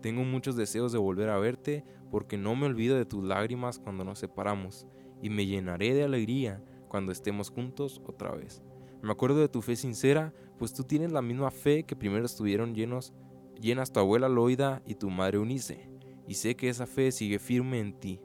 Tengo 0.00 0.24
muchos 0.24 0.56
deseos 0.56 0.92
de 0.92 0.98
volver 0.98 1.28
a 1.28 1.38
verte 1.38 1.84
porque 2.10 2.38
no 2.38 2.56
me 2.56 2.66
olvido 2.66 2.96
de 2.96 3.04
tus 3.04 3.22
lágrimas 3.22 3.78
cuando 3.78 4.04
nos 4.04 4.18
separamos 4.18 4.86
y 5.22 5.30
me 5.30 5.46
llenaré 5.46 5.94
de 5.94 6.04
alegría 6.04 6.62
cuando 6.88 7.12
estemos 7.12 7.50
juntos 7.50 8.00
otra 8.06 8.32
vez. 8.32 8.62
Me 9.02 9.12
acuerdo 9.12 9.40
de 9.40 9.48
tu 9.48 9.62
fe 9.62 9.76
sincera, 9.76 10.32
pues 10.58 10.72
tú 10.72 10.84
tienes 10.84 11.12
la 11.12 11.22
misma 11.22 11.50
fe 11.50 11.84
que 11.84 11.96
primero 11.96 12.24
estuvieron 12.24 12.74
llenos 12.74 13.12
llenas 13.60 13.92
tu 13.92 14.00
abuela 14.00 14.28
Loida 14.28 14.82
y 14.86 14.94
tu 14.94 15.10
madre 15.10 15.38
Unice, 15.38 15.88
y 16.26 16.34
sé 16.34 16.56
que 16.56 16.68
esa 16.68 16.86
fe 16.86 17.12
sigue 17.12 17.38
firme 17.38 17.80
en 17.80 17.98
ti. 17.98 18.20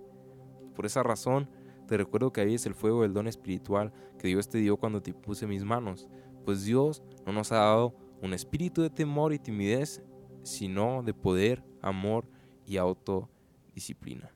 Por 0.75 0.85
esa 0.85 1.03
razón, 1.03 1.49
te 1.91 1.97
recuerdo 1.97 2.31
que 2.31 2.39
ahí 2.39 2.53
es 2.53 2.65
el 2.65 2.73
fuego 2.73 3.01
del 3.01 3.11
don 3.11 3.27
espiritual 3.27 3.91
que 4.17 4.29
Dios 4.29 4.47
te 4.47 4.59
dio 4.59 4.77
cuando 4.77 5.01
te 5.01 5.13
puse 5.13 5.45
mis 5.45 5.65
manos, 5.65 6.07
pues 6.45 6.63
Dios 6.63 7.03
no 7.25 7.33
nos 7.33 7.51
ha 7.51 7.57
dado 7.57 7.93
un 8.21 8.33
espíritu 8.33 8.81
de 8.81 8.89
temor 8.89 9.33
y 9.33 9.39
timidez, 9.39 10.01
sino 10.41 11.03
de 11.03 11.13
poder, 11.13 11.61
amor 11.81 12.23
y 12.65 12.77
autodisciplina. 12.77 14.31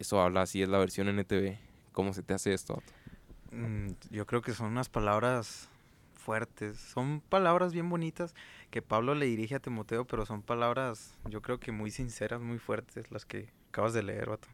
Eso 0.00 0.20
habla 0.20 0.42
así, 0.42 0.60
es 0.60 0.68
la 0.68 0.78
versión 0.78 1.06
NTV. 1.06 1.56
¿Cómo 1.92 2.12
se 2.12 2.24
te 2.24 2.34
hace 2.34 2.52
esto? 2.52 2.82
Mm, 3.52 3.90
yo 4.10 4.26
creo 4.26 4.42
que 4.42 4.52
son 4.52 4.72
unas 4.72 4.88
palabras 4.88 5.68
fuertes. 6.14 6.78
Son 6.78 7.20
palabras 7.20 7.72
bien 7.74 7.88
bonitas 7.88 8.34
que 8.72 8.82
Pablo 8.82 9.14
le 9.14 9.26
dirige 9.26 9.54
a 9.54 9.60
Timoteo, 9.60 10.04
pero 10.04 10.26
son 10.26 10.42
palabras, 10.42 11.16
yo 11.30 11.42
creo 11.42 11.60
que 11.60 11.70
muy 11.70 11.92
sinceras, 11.92 12.40
muy 12.40 12.58
fuertes, 12.58 13.08
las 13.12 13.24
que 13.24 13.52
acabas 13.68 13.92
de 13.92 14.02
leer, 14.02 14.30
vato. 14.30 14.48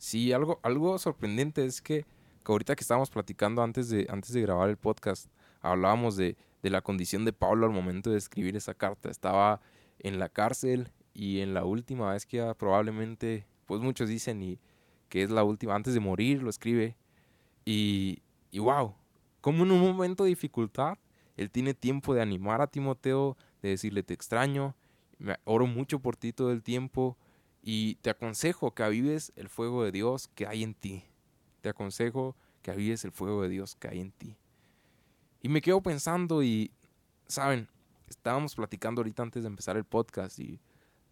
Sí, 0.00 0.32
algo, 0.32 0.60
algo 0.62 0.98
sorprendente 0.98 1.62
es 1.66 1.82
que, 1.82 2.06
ahorita 2.46 2.74
que 2.74 2.80
estábamos 2.80 3.10
platicando 3.10 3.62
antes 3.62 3.90
de, 3.90 4.06
antes 4.08 4.32
de 4.32 4.40
grabar 4.40 4.70
el 4.70 4.78
podcast, 4.78 5.26
hablábamos 5.60 6.16
de, 6.16 6.38
de 6.62 6.70
la 6.70 6.80
condición 6.80 7.26
de 7.26 7.34
Pablo 7.34 7.66
al 7.66 7.72
momento 7.72 8.10
de 8.10 8.16
escribir 8.16 8.56
esa 8.56 8.72
carta. 8.72 9.10
Estaba 9.10 9.60
en 9.98 10.18
la 10.18 10.30
cárcel 10.30 10.88
y 11.12 11.40
en 11.40 11.52
la 11.52 11.64
última 11.64 12.12
vez 12.12 12.24
que 12.24 12.42
probablemente, 12.56 13.46
pues 13.66 13.82
muchos 13.82 14.08
dicen 14.08 14.42
y 14.42 14.58
que 15.10 15.22
es 15.22 15.30
la 15.30 15.44
última, 15.44 15.74
antes 15.74 15.92
de 15.92 16.00
morir 16.00 16.42
lo 16.42 16.48
escribe. 16.48 16.96
Y, 17.66 18.22
y 18.50 18.58
wow, 18.58 18.94
como 19.42 19.64
en 19.64 19.70
un 19.70 19.80
momento 19.80 20.24
de 20.24 20.30
dificultad, 20.30 20.96
Él 21.36 21.50
tiene 21.50 21.74
tiempo 21.74 22.14
de 22.14 22.22
animar 22.22 22.62
a 22.62 22.68
Timoteo, 22.68 23.36
de 23.60 23.68
decirle 23.68 24.02
te 24.02 24.14
extraño, 24.14 24.74
oro 25.44 25.66
mucho 25.66 25.98
por 25.98 26.16
ti 26.16 26.32
todo 26.32 26.52
el 26.52 26.62
tiempo 26.62 27.18
y 27.62 27.96
te 27.96 28.10
aconsejo 28.10 28.74
que 28.74 28.82
avives 28.82 29.32
el 29.36 29.48
fuego 29.48 29.84
de 29.84 29.92
Dios 29.92 30.28
que 30.34 30.46
hay 30.46 30.62
en 30.62 30.74
ti. 30.74 31.04
Te 31.60 31.68
aconsejo 31.68 32.36
que 32.62 32.70
avives 32.70 33.04
el 33.04 33.12
fuego 33.12 33.42
de 33.42 33.48
Dios 33.48 33.76
que 33.76 33.88
hay 33.88 34.00
en 34.00 34.12
ti. 34.12 34.36
Y 35.42 35.48
me 35.48 35.60
quedo 35.60 35.82
pensando 35.82 36.42
y, 36.42 36.72
saben, 37.26 37.68
estábamos 38.08 38.54
platicando 38.54 39.00
ahorita 39.00 39.22
antes 39.22 39.42
de 39.42 39.48
empezar 39.48 39.76
el 39.76 39.84
podcast 39.84 40.38
y 40.38 40.60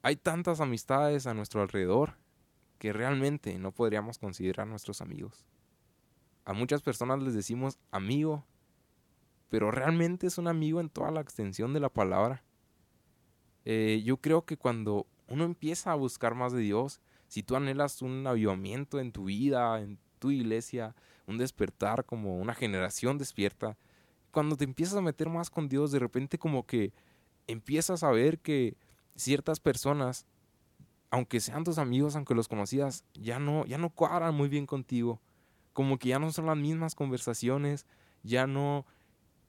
hay 0.02 0.16
tantas 0.16 0.60
amistades 0.60 1.26
a 1.26 1.34
nuestro 1.34 1.62
alrededor, 1.62 2.16
que 2.78 2.92
realmente 2.92 3.58
no 3.58 3.72
podríamos 3.72 4.18
considerar 4.18 4.66
nuestros 4.66 5.00
amigos. 5.00 5.44
A 6.44 6.52
muchas 6.52 6.82
personas 6.82 7.22
les 7.22 7.34
decimos 7.34 7.78
amigo, 7.90 8.46
pero 9.48 9.70
realmente 9.70 10.26
es 10.26 10.38
un 10.38 10.46
amigo 10.46 10.80
en 10.80 10.88
toda 10.88 11.10
la 11.10 11.20
extensión 11.20 11.72
de 11.72 11.80
la 11.80 11.88
palabra. 11.88 12.44
Eh, 13.64 14.02
yo 14.04 14.18
creo 14.18 14.44
que 14.44 14.56
cuando 14.56 15.06
uno 15.28 15.44
empieza 15.44 15.92
a 15.92 15.96
buscar 15.96 16.34
más 16.34 16.52
de 16.52 16.60
Dios, 16.60 17.00
si 17.28 17.42
tú 17.42 17.56
anhelas 17.56 18.02
un 18.02 18.26
avivamiento 18.26 19.00
en 19.00 19.12
tu 19.12 19.24
vida, 19.24 19.80
en 19.80 19.98
tu 20.18 20.30
iglesia, 20.30 20.94
un 21.26 21.38
despertar 21.38 22.04
como 22.04 22.38
una 22.38 22.54
generación 22.54 23.18
despierta, 23.18 23.76
cuando 24.30 24.56
te 24.56 24.64
empiezas 24.64 24.96
a 24.96 25.02
meter 25.02 25.28
más 25.28 25.50
con 25.50 25.68
Dios, 25.68 25.90
de 25.90 25.98
repente 25.98 26.38
como 26.38 26.66
que 26.66 26.92
empiezas 27.46 28.02
a 28.02 28.10
ver 28.10 28.38
que 28.38 28.76
ciertas 29.16 29.60
personas, 29.60 30.26
aunque 31.10 31.40
sean 31.40 31.64
tus 31.64 31.78
amigos, 31.78 32.16
aunque 32.16 32.34
los 32.34 32.48
conocías, 32.48 33.04
ya 33.14 33.38
no, 33.38 33.64
ya 33.66 33.78
no 33.78 33.90
cuadran 33.90 34.34
muy 34.34 34.48
bien 34.48 34.66
contigo. 34.66 35.20
Como 35.72 35.98
que 35.98 36.10
ya 36.10 36.18
no 36.18 36.30
son 36.32 36.46
las 36.46 36.56
mismas 36.56 36.94
conversaciones, 36.94 37.86
ya 38.22 38.46
no, 38.46 38.84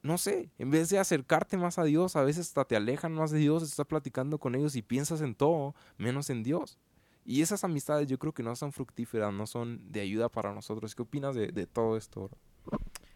no 0.02 0.18
sé, 0.18 0.50
en 0.58 0.72
vez 0.72 0.90
de 0.90 1.00
acercarte 1.00 1.58
más 1.58 1.78
a 1.78 1.84
Dios, 1.84 2.16
a 2.16 2.24
veces 2.24 2.48
hasta 2.48 2.66
te 2.66 2.76
alejan 2.76 3.14
más 3.14 3.32
de 3.32 3.40
Dios, 3.40 3.64
estás 3.64 3.86
platicando 3.86 4.38
con 4.38 4.56
ellos 4.56 4.76
y 4.76 4.82
piensas 4.82 5.22
en 5.22 5.36
todo, 5.36 5.76
menos 5.98 6.30
en 6.30 6.44
Dios. 6.44 6.78
Y 7.26 7.42
esas 7.42 7.64
amistades 7.64 8.08
yo 8.08 8.18
creo 8.18 8.34
que 8.34 8.44
no 8.44 8.56
son 8.56 8.72
fructíferas, 8.72 9.34
no 9.34 9.46
son 9.46 9.92
de 9.92 10.02
ayuda 10.02 10.30
para 10.30 10.54
nosotros. 10.54 10.96
¿Qué 10.96 11.04
opinas 11.04 11.36
de, 11.36 11.68
todo 11.68 11.96
esto? 11.98 12.32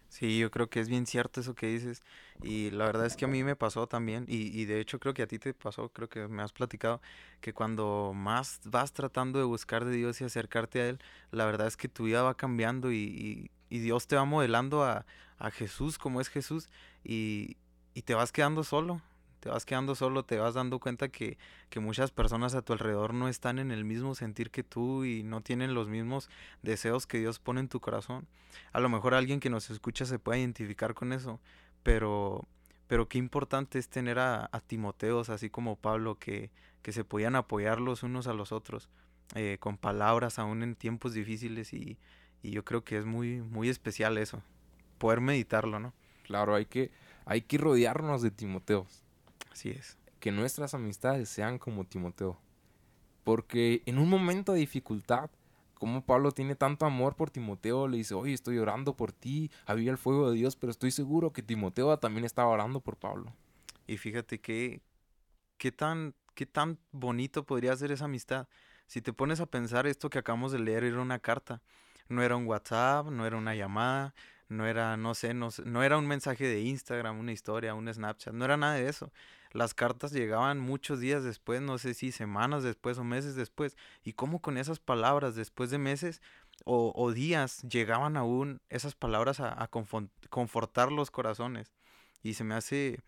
Sí, 0.07 0.37
yo 0.37 0.51
creo 0.51 0.69
que 0.69 0.79
es 0.79 0.89
bien 0.89 1.07
cierto 1.07 1.41
eso 1.41 1.55
que 1.55 1.65
dices. 1.65 2.03
Y 2.43 2.69
la 2.69 2.85
verdad 2.85 3.07
es 3.07 3.15
que 3.15 3.25
a 3.25 3.27
mí 3.27 3.43
me 3.43 3.55
pasó 3.55 3.87
también. 3.87 4.25
Y, 4.27 4.65
de 4.65 4.79
hecho 4.79 4.99
creo 4.99 5.15
que 5.15 5.23
a 5.23 5.27
ti 5.27 5.39
te 5.39 5.55
pasó, 5.55 5.89
creo 5.89 6.09
que 6.09 6.27
me 6.27 6.43
has 6.43 6.53
platicado, 6.53 7.01
que 7.41 7.53
cuando 7.53 8.11
más 8.13 8.61
vas 8.65 8.93
tratando 8.93 9.39
de 9.39 9.45
buscar 9.45 9.83
de 9.83 9.95
Dios 9.95 10.21
y 10.21 10.25
acercarte 10.25 10.81
a 10.81 10.89
Él, 10.89 10.99
la 11.31 11.45
verdad 11.47 11.65
es 11.65 11.75
que 11.75 11.89
tu 11.89 12.03
vida 12.03 12.21
va 12.21 12.37
cambiando 12.37 12.91
y, 12.91 13.49
y 13.73 13.79
Dios 13.79 14.05
te 14.05 14.15
va 14.15 14.23
modelando 14.23 14.83
a, 14.83 15.03
a, 15.39 15.49
Jesús 15.49 15.97
como 15.97 16.21
es 16.21 16.29
Jesús 16.29 16.69
y, 17.03 17.57
y 17.95 18.03
te 18.03 18.13
vas 18.13 18.31
quedando 18.31 18.63
solo 18.63 19.01
te 19.39 19.49
vas 19.49 19.65
quedando 19.65 19.93
solo, 19.93 20.23
te 20.23 20.37
vas 20.37 20.53
dando 20.53 20.79
cuenta 20.79 21.09
que, 21.09 21.37
que, 21.69 21.81
muchas 21.81 22.11
personas 22.11 22.55
a 22.55 22.61
tu 22.61 22.71
alrededor 22.71 23.13
no 23.13 23.27
están 23.27 23.59
en 23.59 23.71
el 23.71 23.83
mismo 23.83 24.15
sentir 24.15 24.51
que 24.51 24.63
tú 24.63 25.03
y 25.03 25.23
no 25.23 25.41
tienen 25.41 25.73
los 25.73 25.89
mismos 25.89 26.29
deseos 26.61 27.07
que 27.07 27.17
Dios 27.17 27.39
pone 27.39 27.59
en 27.59 27.67
tu 27.67 27.81
corazón. 27.81 28.25
A 28.71 28.79
lo 28.79 28.87
mejor 28.87 29.13
alguien 29.13 29.41
que 29.41 29.49
nos 29.49 29.69
escucha 29.69 30.05
se 30.05 30.17
puede 30.17 30.39
identificar 30.39 30.93
con 30.93 31.11
eso, 31.11 31.41
pero, 31.83 32.47
pero 32.87 33.09
qué 33.09 33.17
importante 33.17 33.79
es 33.79 33.89
tener 33.89 34.17
a, 34.17 34.47
a 34.49 34.61
Timoteos, 34.61 35.29
así 35.29 35.49
como 35.49 35.75
Pablo, 35.75 36.17
que, 36.17 36.49
que 36.81 36.93
se 36.93 37.03
podían 37.03 37.35
apoyar 37.35 37.81
los 37.81 38.03
unos 38.03 38.27
a 38.27 38.33
los 38.33 38.53
otros, 38.53 38.87
eh, 39.35 39.57
con 39.59 39.77
palabras 39.77 40.39
aún 40.39 40.63
en 40.63 40.75
tiempos 40.75 41.13
difíciles 41.13 41.73
y, 41.73 41.97
y 42.43 42.51
yo 42.51 42.63
creo 42.63 42.83
que 42.83 42.97
es 42.97 43.05
muy, 43.05 43.41
muy 43.41 43.69
especial 43.69 44.17
eso, 44.19 44.43
poder 44.99 45.21
meditarlo, 45.21 45.79
¿no? 45.79 45.93
Claro, 46.23 46.53
hay 46.53 46.65
que, 46.65 46.91
hay 47.25 47.41
que 47.41 47.57
rodearnos 47.57 48.21
de 48.21 48.31
Timoteos 48.31 49.03
Así 49.51 49.69
es. 49.69 49.97
Que 50.19 50.31
nuestras 50.31 50.73
amistades 50.73 51.29
sean 51.29 51.59
como 51.59 51.85
Timoteo. 51.85 52.37
Porque 53.23 53.83
en 53.85 53.99
un 53.99 54.09
momento 54.09 54.53
de 54.53 54.59
dificultad, 54.59 55.29
como 55.75 56.03
Pablo 56.05 56.31
tiene 56.31 56.55
tanto 56.55 56.85
amor 56.85 57.15
por 57.15 57.29
Timoteo, 57.29 57.87
le 57.87 57.97
dice, 57.97 58.15
oye, 58.15 58.33
estoy 58.33 58.57
orando 58.57 58.95
por 58.95 59.11
ti, 59.11 59.51
había 59.65 59.91
el 59.91 59.97
fuego 59.97 60.29
de 60.29 60.37
Dios, 60.37 60.55
pero 60.55 60.71
estoy 60.71 60.91
seguro 60.91 61.31
que 61.31 61.43
Timoteo 61.43 61.97
también 61.99 62.25
estaba 62.25 62.49
orando 62.49 62.81
por 62.81 62.97
Pablo. 62.97 63.33
Y 63.85 63.97
fíjate 63.97 64.39
que, 64.39 64.81
qué 65.57 65.71
tan, 65.71 66.15
qué 66.33 66.45
tan 66.45 66.79
bonito 66.91 67.45
podría 67.45 67.75
ser 67.75 67.91
esa 67.91 68.05
amistad. 68.05 68.47
Si 68.87 69.01
te 69.01 69.13
pones 69.13 69.39
a 69.39 69.45
pensar, 69.45 69.87
esto 69.87 70.09
que 70.09 70.19
acabamos 70.19 70.51
de 70.51 70.59
leer 70.59 70.83
era 70.83 71.01
una 71.01 71.19
carta. 71.19 71.61
No 72.09 72.21
era 72.21 72.35
un 72.35 72.45
WhatsApp, 72.45 73.07
no 73.07 73.25
era 73.25 73.37
una 73.37 73.55
llamada, 73.55 74.13
no 74.49 74.67
era, 74.67 74.97
no 74.97 75.15
sé, 75.15 75.33
no, 75.33 75.49
no 75.65 75.83
era 75.83 75.97
un 75.97 76.07
mensaje 76.07 76.45
de 76.45 76.61
Instagram, 76.61 77.19
una 77.19 77.31
historia, 77.31 77.73
un 77.73 77.91
Snapchat, 77.91 78.33
no 78.33 78.45
era 78.45 78.57
nada 78.57 78.75
de 78.75 78.87
eso. 78.87 79.11
Las 79.51 79.73
cartas 79.75 80.11
llegaban 80.11 80.59
muchos 80.59 80.99
días 80.99 81.23
después, 81.23 81.61
no 81.61 81.77
sé 81.77 81.93
si 81.93 82.11
semanas 82.11 82.63
después 82.63 82.97
o 82.97 83.03
meses 83.03 83.35
después. 83.35 83.77
Y 84.03 84.13
cómo 84.13 84.41
con 84.41 84.57
esas 84.57 84.79
palabras, 84.79 85.35
después 85.35 85.69
de 85.69 85.77
meses 85.77 86.21
o, 86.65 86.91
o 86.95 87.11
días, 87.11 87.61
llegaban 87.61 88.17
aún 88.17 88.61
esas 88.69 88.95
palabras 88.95 89.39
a, 89.39 89.61
a, 89.61 89.67
confortar 89.67 90.91
los 90.91 91.11
corazones. 91.11 91.71
Y 92.23 92.33
se 92.33 92.43
me 92.43 92.55
hace 92.55 93.03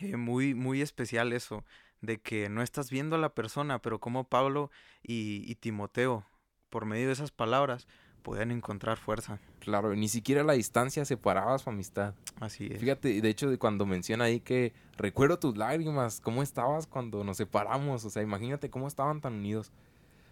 eh, 0.00 0.16
muy, 0.16 0.54
muy 0.54 0.82
especial 0.82 1.32
eso, 1.32 1.64
de 2.02 2.20
que 2.20 2.50
no 2.50 2.62
estás 2.62 2.90
viendo 2.90 3.16
a 3.16 3.18
la 3.18 3.34
persona, 3.34 3.80
pero 3.80 4.00
como 4.00 4.28
Pablo 4.28 4.70
y, 5.02 5.50
y 5.50 5.54
Timoteo, 5.54 6.26
por 6.68 6.84
medio 6.84 7.06
de 7.06 7.14
esas 7.14 7.30
palabras, 7.30 7.86
pueden 8.24 8.50
encontrar 8.50 8.96
fuerza. 8.96 9.38
Claro, 9.60 9.94
ni 9.94 10.08
siquiera 10.08 10.42
la 10.42 10.54
distancia 10.54 11.04
separaba 11.04 11.56
su 11.58 11.68
amistad. 11.68 12.14
Así 12.40 12.68
es. 12.72 12.80
Fíjate, 12.80 13.20
de 13.20 13.28
hecho, 13.28 13.56
cuando 13.58 13.84
menciona 13.84 14.24
ahí 14.24 14.40
que 14.40 14.72
recuerdo 14.96 15.38
tus 15.38 15.58
lágrimas, 15.58 16.20
cómo 16.20 16.42
estabas 16.42 16.86
cuando 16.86 17.22
nos 17.22 17.36
separamos, 17.36 18.02
o 18.04 18.10
sea, 18.10 18.22
imagínate 18.22 18.70
cómo 18.70 18.88
estaban 18.88 19.20
tan 19.20 19.34
unidos. 19.34 19.70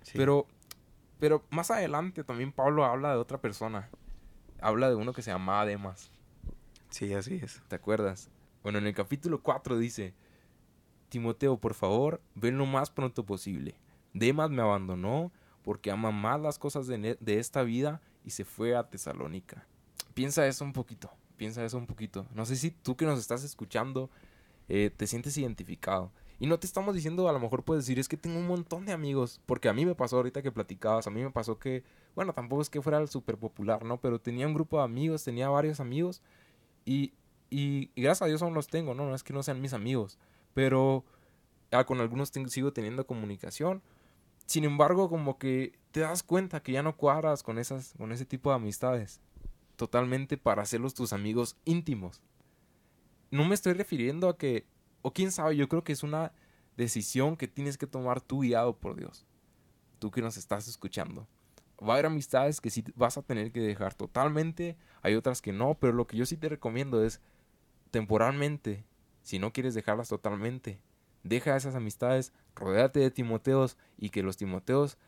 Sí. 0.02 0.12
Pero, 0.16 0.46
pero 1.20 1.44
más 1.50 1.70
adelante 1.70 2.25
también 2.25 2.50
Pablo 2.50 2.87
habla 2.87 3.11
de 3.11 3.18
otra 3.18 3.38
persona. 3.38 3.90
Habla 4.62 4.88
de 4.88 4.94
uno 4.96 5.12
que 5.12 5.20
se 5.20 5.30
llamaba 5.30 5.66
Demas. 5.66 6.11
Sí, 6.88 7.12
así 7.12 7.40
es. 7.42 7.62
¿Te 7.68 7.76
acuerdas? 7.76 8.30
Bueno, 8.62 8.78
en 8.78 8.87
el 8.87 8.94
capítulo 8.94 9.42
4 9.42 9.76
dice, 9.76 10.14
Timoteo, 11.11 11.58
por 11.58 11.75
favor, 11.75 12.22
ven 12.34 12.56
lo 12.56 12.64
más 12.64 12.90
pronto 12.90 13.26
posible. 13.26 13.75
Demas 14.14 14.50
me 14.50 14.62
abandonó 14.62 15.30
porque 15.62 15.90
ama 15.90 16.11
más 16.11 16.40
las 16.40 16.59
cosas 16.59 16.87
de, 16.87 17.16
de, 17.19 17.38
esta 17.38 17.62
vida 17.62 18.00
y 18.25 18.31
se 18.31 18.45
fue 18.45 18.76
a 18.76 18.88
Tesalónica. 18.88 19.66
Piensa 20.14 20.47
eso 20.47 20.64
un 20.64 20.73
poquito, 20.73 21.11
piensa 21.37 21.64
eso 21.64 21.78
un 21.78 21.87
poquito. 21.87 22.26
No 22.35 22.45
sé 22.45 22.57
si 22.57 22.71
tú 22.71 22.97
que 22.97 23.07
nos 23.07 23.19
estás 23.19 23.45
escuchando 23.45 24.11
eh, 24.69 24.90
te 24.97 25.07
sientes 25.07 25.37
identificado. 25.37 26.12
Y 26.38 26.47
no 26.47 26.59
te 26.59 26.66
estamos 26.66 26.95
diciendo, 26.95 27.28
a 27.28 27.33
lo 27.33 27.38
mejor 27.38 27.62
puedes 27.62 27.85
decir, 27.85 27.99
es 27.99 28.09
que 28.09 28.16
tengo 28.16 28.38
un 28.38 28.49
montón 28.49 28.85
de 28.85 28.92
amigos, 28.92 29.40
porque 29.47 29.69
a 29.69 29.73
mí 29.73 29.87
me 29.87 29.95
pasó 29.95 30.16
ahorita 30.16 30.42
que 30.42 30.50
platicabas, 30.50 31.07
a 31.07 31.11
mí 31.11 31.23
me 31.23 31.31
pasó 31.31 31.59
que, 31.59 31.85
bueno, 32.16 32.33
tampoco 32.33 32.62
es 32.62 32.71
que 32.71 32.83
fuera 32.83 33.07
súper 33.07 33.38
popular, 33.38 33.85
¿no? 33.85 34.00
Pero 34.00 34.21
tenía 34.21 34.47
un 34.47 34.54
grupo 34.54 34.78
de 34.78 34.85
amigos, 34.85 35.23
tenía 35.23 35.49
varios 35.49 35.78
amigos 35.78 36.21
y, 36.85 37.12
y, 37.49 37.90
gracias 37.95 38.23
a 38.23 38.26
Dios 38.26 38.42
aún 38.42 38.54
los 38.54 38.66
tengo, 38.66 38.95
¿no? 38.95 39.07
No 39.07 39.14
es 39.14 39.23
que 39.23 39.33
no 39.33 39.42
sean 39.42 39.61
mis 39.61 39.73
amigos, 39.73 40.19
pero 40.52 41.04
ah, 41.71 41.85
con 41.85 42.00
algunos 42.00 42.33
sigo 42.49 42.73
teniendo 42.73 43.07
comunicación 43.07 43.83
sin 44.52 44.64
embargo, 44.64 45.09
como 45.09 45.38
que 45.38 45.78
te 45.92 46.00
das 46.00 46.23
cuenta 46.23 46.62
que 46.62 46.73
ya 46.73 46.82
no 46.82 46.94
cuadras 46.94 47.42
con 47.42 47.59
esas 47.59 47.94
con 47.97 48.12
ese 48.12 48.26
tipo 48.26 48.50
de 48.50 48.56
amistades 48.56 49.18
totalmente 49.76 50.37
para 50.37 50.61
hacerlos 50.61 50.92
tus 50.92 51.14
amigos 51.14 51.56
íntimos. 51.64 52.21
No 53.30 53.47
me 53.47 53.54
estoy 53.54 53.73
refiriendo 53.73 54.28
a 54.28 54.37
que 54.37 54.66
o 55.00 55.14
quién 55.14 55.32
sabe, 55.32 55.56
yo 55.56 55.71
creo 55.71 55.85
que 55.85 55.94
es 55.94 56.02
una 56.02 56.32
decisión 56.76 57.38
que 57.38 57.49
tienes 57.49 57.78
que 57.78 57.87
tomar 57.87 58.21
tú 58.21 58.40
guiado 58.40 58.76
por 58.76 58.94
Dios. 58.94 59.25
Tú 59.99 60.11
que 60.11 60.21
nos 60.21 60.37
estás 60.37 60.68
escuchando. 60.68 61.26
Va 61.82 61.88
a 61.88 61.92
haber 61.94 62.06
amistades 62.06 62.61
que 62.61 62.68
sí 62.68 62.85
vas 62.94 63.16
a 63.16 63.23
tener 63.23 63.52
que 63.52 63.61
dejar 63.61 63.94
totalmente, 63.94 64.76
hay 65.00 65.14
otras 65.14 65.40
que 65.40 65.54
no, 65.54 65.78
pero 65.80 65.94
lo 65.94 66.06
que 66.06 66.18
yo 66.18 66.26
sí 66.26 66.37
te 66.37 66.50
recomiendo 66.50 67.02
es 67.02 67.23
temporalmente, 67.90 68.85
si 69.23 69.38
no 69.38 69.50
quieres 69.50 69.73
dejarlas 69.73 70.11
totalmente, 70.11 70.78
Deja 71.25 71.57
esas 71.57 71.75
amistades, 71.75 72.33
rodéate 72.55 73.00
de 73.00 73.11
Timoteos 73.11 73.76
y 73.97 74.11
que 74.11 74.23
los 74.23 74.37
Timoteos 74.37 74.99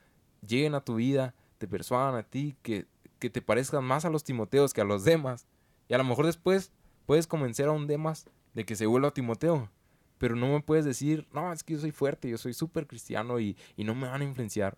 lleguen 0.47 0.75
a 0.75 0.85
tu 0.85 0.97
vida, 0.97 1.35
te 1.59 1.66
persuadan 1.66 2.14
a 2.14 2.23
ti, 2.23 2.56
que, 2.62 2.87
que 3.18 3.30
te 3.30 3.42
parezcan 3.42 3.85
más 3.85 4.04
a 4.04 4.11
los 4.11 4.25
Timoteos 4.25 4.73
que 4.73 4.80
a 4.80 4.85
los 4.85 5.04
demás. 5.04 5.47
Y 5.88 5.94
a 5.94 5.99
lo 5.99 6.04
mejor 6.04 6.26
después 6.26 6.73
puedes 7.06 7.26
convencer 7.26 7.66
a 7.68 7.73
un 7.73 7.87
Demas 7.87 8.26
de 8.54 8.64
que 8.64 8.76
se 8.76 8.87
vuelva 8.87 9.09
a 9.09 9.14
Timoteo. 9.14 9.71
Pero 10.18 10.37
no 10.37 10.49
me 10.49 10.61
puedes 10.61 10.85
decir, 10.85 11.26
no, 11.33 11.52
es 11.52 11.64
que 11.64 11.75
yo 11.75 11.80
soy 11.80 11.90
fuerte, 11.90 12.30
yo 12.30 12.38
soy 12.38 12.54
súper 12.54 12.87
cristiano 12.87 13.40
y, 13.40 13.56
y 13.76 13.85
no 13.85 13.94
me 13.94 14.09
van 14.09 14.23
a 14.23 14.25
influenciar. 14.25 14.76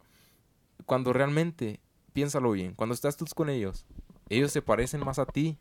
Cuando 0.86 1.12
realmente, 1.12 1.80
piénsalo 2.12 2.52
bien, 2.52 2.74
cuando 2.74 2.94
estás 2.94 3.16
tú 3.16 3.26
con 3.34 3.50
ellos, 3.50 3.84
ellos 4.28 4.50
se 4.52 4.62
parecen 4.62 5.04
más 5.04 5.18
a 5.18 5.26
ti. 5.26 5.58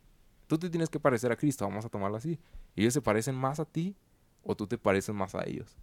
Tú 0.48 0.58
te 0.58 0.70
tienes 0.70 0.90
que 0.90 1.00
parecer 1.00 1.32
a 1.32 1.36
Cristo, 1.36 1.66
vamos 1.66 1.86
a 1.86 1.90
tomarlo 1.90 2.18
así. 2.18 2.40
Ellos 2.76 2.94
se 2.94 3.02
parecen 3.02 3.36
más 3.36 3.60
a 3.60 3.66
ti 3.66 3.96
o 4.46 4.56
tú 4.56 4.68
te 4.68 4.78
pareces 4.78 5.14
más 5.14 5.36
a 5.36 5.44
ellos. 5.46 5.76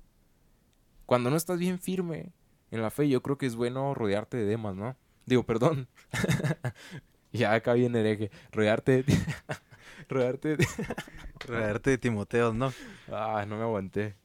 Cuando 1.04 1.28
no 1.28 1.36
estás 1.36 1.58
bien 1.58 1.78
firme 1.78 2.32
en 2.70 2.80
la 2.80 2.90
fe, 2.90 3.08
yo 3.08 3.20
creo 3.22 3.36
que 3.36 3.46
es 3.46 3.56
bueno 3.56 3.92
rodearte 3.92 4.36
de 4.36 4.46
demás, 4.46 4.76
¿no? 4.76 4.96
Digo, 5.26 5.44
perdón. 5.44 5.88
ya 7.32 7.52
acá 7.52 7.74
viene 7.74 8.00
hereje. 8.00 8.30
Rodearte 8.52 9.02
de... 9.02 9.14
rodearte 10.08 10.56
de... 10.56 10.66
rodearte 11.46 11.90
de 11.90 11.98
Timoteo, 11.98 12.54
¿no? 12.54 12.72
Ah, 13.08 13.44
no 13.46 13.56
me 13.56 13.62
aguanté. 13.62 14.16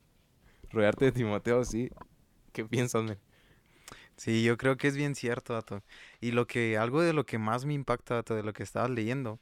Rodearte 0.69 1.05
de 1.05 1.11
Timoteo, 1.11 1.65
sí. 1.65 1.89
¿Qué 2.53 2.63
piensas, 2.63 3.03
men? 3.03 3.19
Sí, 4.15 4.43
yo 4.43 4.57
creo 4.57 4.77
que 4.77 4.87
es 4.87 4.95
bien 4.95 5.15
cierto, 5.15 5.53
Dato. 5.53 5.83
Y 6.21 6.31
lo 6.31 6.47
que, 6.47 6.77
algo 6.77 7.01
de 7.01 7.13
lo 7.13 7.25
que 7.25 7.37
más 7.37 7.65
me 7.65 7.73
impacta, 7.73 8.15
Dato, 8.15 8.35
de 8.35 8.43
lo 8.43 8.53
que 8.53 8.63
estabas 8.63 8.89
leyendo, 8.89 9.39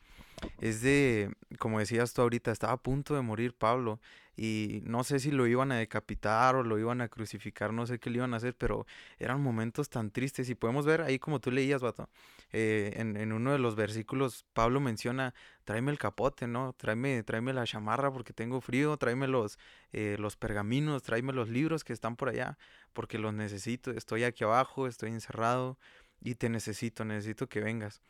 es 0.59 0.81
de, 0.81 1.31
como 1.59 1.79
decías 1.79 2.13
tú 2.13 2.21
ahorita, 2.21 2.51
estaba 2.51 2.73
a 2.73 2.77
punto 2.77 3.15
de 3.15 3.21
morir 3.21 3.53
Pablo 3.53 3.99
y 4.37 4.81
no 4.83 5.03
sé 5.03 5.19
si 5.19 5.31
lo 5.31 5.47
iban 5.47 5.71
a 5.71 5.77
decapitar 5.77 6.55
o 6.55 6.63
lo 6.63 6.77
iban 6.77 7.01
a 7.01 7.07
crucificar, 7.07 7.71
no 7.71 7.85
sé 7.87 7.99
qué 7.99 8.09
le 8.09 8.17
iban 8.17 8.33
a 8.33 8.37
hacer, 8.37 8.55
pero 8.55 8.85
eran 9.17 9.41
momentos 9.41 9.89
tan 9.89 10.11
tristes 10.11 10.49
y 10.49 10.55
podemos 10.55 10.85
ver 10.85 11.01
ahí 11.01 11.19
como 11.19 11.39
tú 11.39 11.51
leías, 11.51 11.81
vato, 11.81 12.09
eh, 12.51 12.93
en, 12.97 13.15
en, 13.17 13.31
uno 13.31 13.51
de 13.53 13.59
los 13.59 13.75
versículos 13.75 14.45
Pablo 14.53 14.79
menciona, 14.79 15.33
tráeme 15.63 15.91
el 15.91 15.97
capote, 15.97 16.47
¿no? 16.47 16.73
Tráeme, 16.73 17.23
tráeme 17.23 17.53
la 17.53 17.65
chamarra 17.65 18.11
porque 18.11 18.33
tengo 18.33 18.59
frío, 18.59 18.97
tráeme 18.97 19.27
los, 19.27 19.57
eh, 19.93 20.17
los 20.19 20.35
pergaminos, 20.35 21.03
tráeme 21.03 21.31
los 21.31 21.49
libros 21.49 21.83
que 21.83 21.93
están 21.93 22.15
por 22.15 22.29
allá 22.29 22.57
porque 22.93 23.19
los 23.19 23.33
necesito, 23.33 23.91
estoy 23.91 24.23
aquí 24.23 24.43
abajo, 24.43 24.87
estoy 24.87 25.11
encerrado 25.11 25.77
y 26.21 26.35
te 26.35 26.49
necesito, 26.49 27.05
necesito 27.05 27.47
que 27.47 27.59
vengas. 27.59 28.01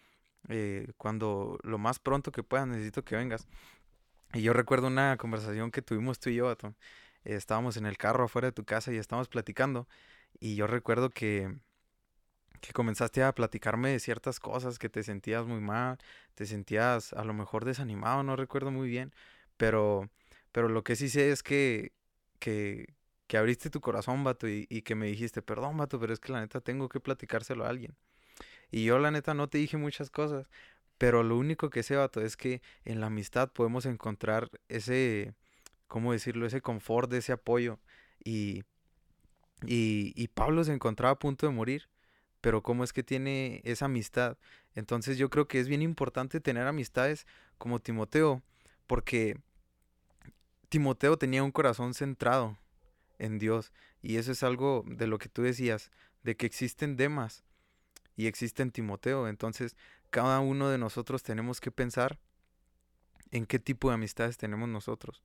Eh, 0.49 0.91
cuando 0.97 1.59
lo 1.63 1.77
más 1.77 1.99
pronto 1.99 2.31
que 2.31 2.43
puedas 2.43 2.67
necesito 2.67 3.03
que 3.03 3.15
vengas. 3.15 3.47
Y 4.33 4.41
yo 4.41 4.53
recuerdo 4.53 4.87
una 4.87 5.17
conversación 5.17 5.71
que 5.71 5.81
tuvimos 5.81 6.19
tú 6.19 6.29
y 6.29 6.35
yo, 6.35 6.55
estábamos 7.23 7.77
en 7.77 7.85
el 7.85 7.97
carro 7.97 8.25
afuera 8.25 8.47
de 8.49 8.51
tu 8.53 8.65
casa 8.65 8.93
y 8.93 8.97
estábamos 8.97 9.29
platicando. 9.29 9.87
Y 10.39 10.55
yo 10.55 10.67
recuerdo 10.67 11.09
que, 11.09 11.57
que 12.61 12.73
comenzaste 12.73 13.23
a 13.23 13.33
platicarme 13.33 13.89
de 13.91 13.99
ciertas 13.99 14.39
cosas, 14.39 14.79
que 14.79 14.89
te 14.89 15.03
sentías 15.03 15.45
muy 15.45 15.61
mal, 15.61 15.97
te 16.35 16.45
sentías 16.45 17.13
a 17.13 17.23
lo 17.23 17.33
mejor 17.33 17.65
desanimado, 17.65 18.23
no 18.23 18.35
recuerdo 18.35 18.71
muy 18.71 18.89
bien. 18.89 19.13
Pero, 19.57 20.09
pero 20.51 20.69
lo 20.69 20.83
que 20.83 20.95
sí 20.95 21.09
sé 21.09 21.31
es 21.31 21.43
que, 21.43 21.93
que, 22.39 22.93
que 23.27 23.37
abriste 23.37 23.69
tu 23.69 23.81
corazón, 23.81 24.23
vato, 24.23 24.47
y, 24.49 24.67
y 24.69 24.81
que 24.83 24.95
me 24.95 25.07
dijiste, 25.07 25.41
perdón, 25.41 25.77
vato, 25.77 25.99
pero 25.99 26.13
es 26.13 26.19
que 26.19 26.31
la 26.33 26.41
neta 26.41 26.61
tengo 26.61 26.89
que 26.89 26.99
platicárselo 26.99 27.65
a 27.65 27.69
alguien. 27.69 27.95
Y 28.71 28.83
yo 28.85 28.99
la 28.99 29.11
neta 29.11 29.33
no 29.33 29.47
te 29.47 29.57
dije 29.57 29.77
muchas 29.77 30.09
cosas, 30.09 30.47
pero 30.97 31.23
lo 31.23 31.37
único 31.37 31.69
que 31.69 31.83
sé, 31.83 31.95
vato, 31.95 32.21
es 32.21 32.37
que 32.37 32.61
en 32.85 32.99
la 32.99 33.07
amistad 33.07 33.51
podemos 33.51 33.85
encontrar 33.85 34.49
ese, 34.69 35.33
¿cómo 35.87 36.13
decirlo? 36.13 36.45
Ese 36.45 36.61
confort, 36.61 37.11
ese 37.13 37.33
apoyo. 37.33 37.79
Y, 38.23 38.63
y, 39.65 40.13
y 40.15 40.27
Pablo 40.29 40.63
se 40.63 40.73
encontraba 40.73 41.13
a 41.13 41.19
punto 41.19 41.47
de 41.47 41.53
morir, 41.53 41.89
pero 42.41 42.61
¿cómo 42.63 42.83
es 42.83 42.93
que 42.93 43.03
tiene 43.03 43.61
esa 43.65 43.85
amistad? 43.85 44.37
Entonces 44.75 45.17
yo 45.17 45.29
creo 45.29 45.47
que 45.47 45.59
es 45.59 45.67
bien 45.67 45.81
importante 45.81 46.39
tener 46.39 46.67
amistades 46.67 47.25
como 47.57 47.79
Timoteo, 47.79 48.43
porque 48.87 49.37
Timoteo 50.69 51.17
tenía 51.17 51.43
un 51.43 51.51
corazón 51.51 51.93
centrado 51.93 52.57
en 53.17 53.39
Dios. 53.39 53.71
Y 54.01 54.17
eso 54.17 54.31
es 54.31 54.43
algo 54.43 54.83
de 54.87 55.07
lo 55.07 55.17
que 55.17 55.29
tú 55.29 55.41
decías, 55.41 55.91
de 56.23 56.35
que 56.35 56.45
existen 56.45 56.95
demas 56.95 57.43
y 58.15 58.27
existe 58.27 58.63
en 58.63 58.71
Timoteo. 58.71 59.27
Entonces, 59.27 59.75
cada 60.09 60.39
uno 60.39 60.69
de 60.69 60.77
nosotros 60.77 61.23
tenemos 61.23 61.59
que 61.59 61.71
pensar 61.71 62.19
en 63.31 63.45
qué 63.45 63.59
tipo 63.59 63.89
de 63.89 63.95
amistades 63.95 64.37
tenemos 64.37 64.69
nosotros. 64.69 65.23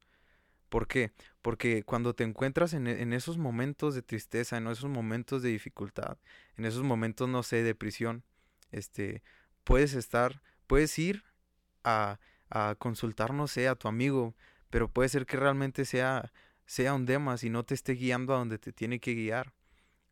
¿Por 0.69 0.87
qué? 0.87 1.13
Porque 1.43 1.83
cuando 1.83 2.15
te 2.15 2.23
encuentras 2.23 2.75
en, 2.75 3.13
esos 3.13 3.39
momentos 3.39 3.95
de 3.95 4.03
tristeza, 4.03 4.57
en 4.57 4.69
esos 4.69 4.89
momentos 4.89 5.43
de 5.43 5.49
dificultad, 5.51 6.19
en 6.57 6.65
esos 6.65 6.85
momentos, 6.85 7.29
no 7.29 7.43
sé, 7.43 7.65
de 7.65 7.75
prisión, 7.75 8.25
este, 8.71 9.23
puedes 9.65 9.95
estar, 9.95 10.43
puedes 10.69 10.97
ir 10.99 11.25
a, 11.83 12.21
a 12.51 12.77
consultar, 12.79 13.35
no 13.35 13.49
sé, 13.49 13.67
a 13.67 13.75
tu 13.75 13.89
amigo, 13.89 14.37
pero 14.71 14.89
puede 14.89 15.09
ser 15.09 15.27
que 15.27 15.37
realmente 15.37 15.85
sea, 15.85 16.33
sea 16.67 16.95
un 16.95 17.05
demas 17.05 17.43
y 17.43 17.51
no 17.51 17.65
te 17.65 17.75
esté 17.75 17.95
guiando 17.95 18.33
a 18.33 18.39
donde 18.39 18.59
te 18.59 18.73
tiene 18.73 19.01
que 19.01 19.15
guiar. 19.15 19.53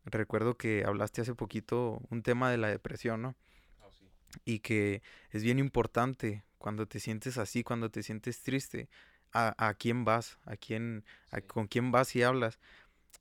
Recuerdo 0.05 0.55
que 0.55 0.83
hablaste 0.85 1.21
hace 1.21 1.35
poquito 1.35 2.01
un 2.09 2.23
tema 2.23 2.49
de 2.51 2.57
la 2.57 2.67
depresión, 2.69 3.21
¿no? 3.21 3.35
Oh, 3.81 3.91
sí. 3.91 4.05
Y 4.45 4.59
que 4.59 5.01
es 5.31 5.43
bien 5.43 5.59
importante 5.59 6.43
cuando 6.57 6.87
te 6.87 6.99
sientes 6.99 7.37
así, 7.37 7.63
cuando 7.63 7.89
te 7.89 8.03
sientes 8.03 8.41
triste, 8.41 8.89
a, 9.31 9.53
a 9.57 9.73
quién 9.73 10.05
vas, 10.05 10.37
a 10.45 10.55
quién, 10.55 11.05
a, 11.31 11.41
con 11.41 11.67
quién 11.67 11.91
vas 11.91 12.15
y 12.15 12.23
hablas. 12.23 12.59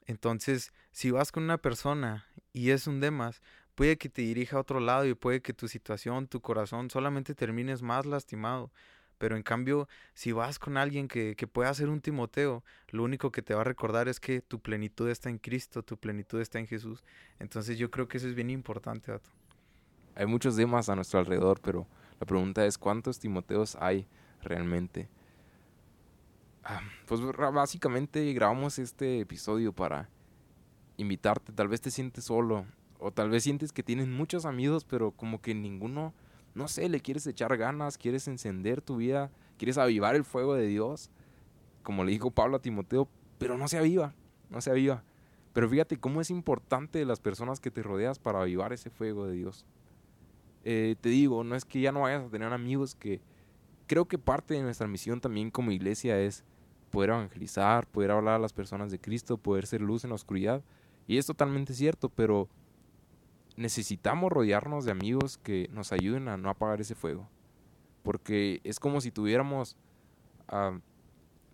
Entonces, 0.06 0.72
si 0.90 1.10
vas 1.10 1.32
con 1.32 1.44
una 1.44 1.58
persona 1.58 2.26
y 2.52 2.70
es 2.70 2.86
un 2.86 3.00
demas, 3.00 3.42
puede 3.74 3.98
que 3.98 4.08
te 4.08 4.22
dirija 4.22 4.56
a 4.56 4.60
otro 4.60 4.80
lado 4.80 5.06
y 5.06 5.14
puede 5.14 5.42
que 5.42 5.52
tu 5.52 5.68
situación, 5.68 6.28
tu 6.28 6.40
corazón 6.40 6.90
solamente 6.90 7.34
termines 7.34 7.82
más 7.82 8.06
lastimado. 8.06 8.72
Pero 9.18 9.36
en 9.36 9.42
cambio, 9.42 9.88
si 10.14 10.32
vas 10.32 10.58
con 10.58 10.76
alguien 10.76 11.08
que, 11.08 11.34
que 11.36 11.46
pueda 11.46 11.74
ser 11.74 11.88
un 11.88 12.00
Timoteo, 12.00 12.64
lo 12.88 13.02
único 13.02 13.30
que 13.30 13.42
te 13.42 13.54
va 13.54 13.62
a 13.62 13.64
recordar 13.64 14.08
es 14.08 14.20
que 14.20 14.40
tu 14.40 14.60
plenitud 14.60 15.08
está 15.08 15.28
en 15.28 15.38
Cristo, 15.38 15.82
tu 15.82 15.96
plenitud 15.96 16.40
está 16.40 16.58
en 16.58 16.66
Jesús. 16.66 17.02
Entonces 17.38 17.78
yo 17.78 17.90
creo 17.90 18.08
que 18.08 18.18
eso 18.18 18.28
es 18.28 18.34
bien 18.34 18.50
importante, 18.50 19.12
Dato. 19.12 19.30
Hay 20.14 20.26
muchos 20.26 20.56
demás 20.56 20.88
a 20.88 20.96
nuestro 20.96 21.20
alrededor, 21.20 21.60
pero 21.60 21.86
la 22.20 22.26
pregunta 22.26 22.64
es 22.66 22.78
cuántos 22.78 23.18
Timoteos 23.18 23.76
hay 23.80 24.06
realmente. 24.42 25.08
Ah, 26.64 26.82
pues 27.06 27.20
básicamente 27.52 28.32
grabamos 28.32 28.78
este 28.78 29.20
episodio 29.20 29.72
para 29.72 30.08
invitarte. 30.96 31.52
Tal 31.52 31.68
vez 31.68 31.80
te 31.80 31.90
sientes 31.90 32.24
solo 32.24 32.66
o 32.98 33.12
tal 33.12 33.30
vez 33.30 33.44
sientes 33.44 33.72
que 33.72 33.82
tienes 33.82 34.08
muchos 34.08 34.44
amigos, 34.44 34.84
pero 34.84 35.12
como 35.12 35.40
que 35.40 35.54
ninguno 35.54 36.12
no 36.58 36.66
sé, 36.66 36.88
le 36.88 37.00
quieres 37.00 37.26
echar 37.26 37.56
ganas, 37.56 37.96
quieres 37.96 38.26
encender 38.26 38.82
tu 38.82 38.96
vida, 38.96 39.30
quieres 39.56 39.78
avivar 39.78 40.16
el 40.16 40.24
fuego 40.24 40.54
de 40.54 40.66
Dios, 40.66 41.08
como 41.84 42.04
le 42.04 42.10
dijo 42.10 42.32
Pablo 42.32 42.56
a 42.56 42.60
Timoteo, 42.60 43.08
pero 43.38 43.56
no 43.56 43.68
se 43.68 43.78
aviva, 43.78 44.12
no 44.50 44.60
se 44.60 44.70
aviva. 44.70 45.04
Pero 45.52 45.68
fíjate 45.68 45.98
cómo 45.98 46.20
es 46.20 46.30
importante 46.30 47.04
las 47.04 47.20
personas 47.20 47.60
que 47.60 47.70
te 47.70 47.82
rodeas 47.82 48.18
para 48.18 48.42
avivar 48.42 48.72
ese 48.72 48.90
fuego 48.90 49.26
de 49.26 49.34
Dios. 49.34 49.64
Eh, 50.64 50.96
te 51.00 51.08
digo, 51.08 51.44
no 51.44 51.54
es 51.54 51.64
que 51.64 51.80
ya 51.80 51.92
no 51.92 52.02
vayas 52.02 52.24
a 52.24 52.28
tener 52.28 52.52
amigos 52.52 52.96
que 52.96 53.20
creo 53.86 54.06
que 54.06 54.18
parte 54.18 54.54
de 54.54 54.62
nuestra 54.62 54.88
misión 54.88 55.20
también 55.20 55.52
como 55.52 55.70
iglesia 55.70 56.20
es 56.20 56.44
poder 56.90 57.10
evangelizar, 57.10 57.86
poder 57.86 58.10
hablar 58.10 58.34
a 58.34 58.38
las 58.40 58.52
personas 58.52 58.90
de 58.90 58.98
Cristo, 58.98 59.38
poder 59.38 59.66
ser 59.66 59.80
luz 59.80 60.02
en 60.02 60.10
la 60.10 60.16
oscuridad. 60.16 60.62
Y 61.06 61.18
es 61.18 61.26
totalmente 61.26 61.72
cierto, 61.72 62.08
pero 62.08 62.48
necesitamos 63.58 64.30
rodearnos 64.30 64.84
de 64.84 64.92
amigos 64.92 65.36
que 65.36 65.68
nos 65.72 65.92
ayuden 65.92 66.28
a 66.28 66.36
no 66.36 66.48
apagar 66.48 66.80
ese 66.80 66.94
fuego. 66.94 67.28
Porque 68.04 68.60
es 68.62 68.78
como 68.78 69.00
si 69.00 69.10
tuviéramos, 69.10 69.76
ah, 70.46 70.78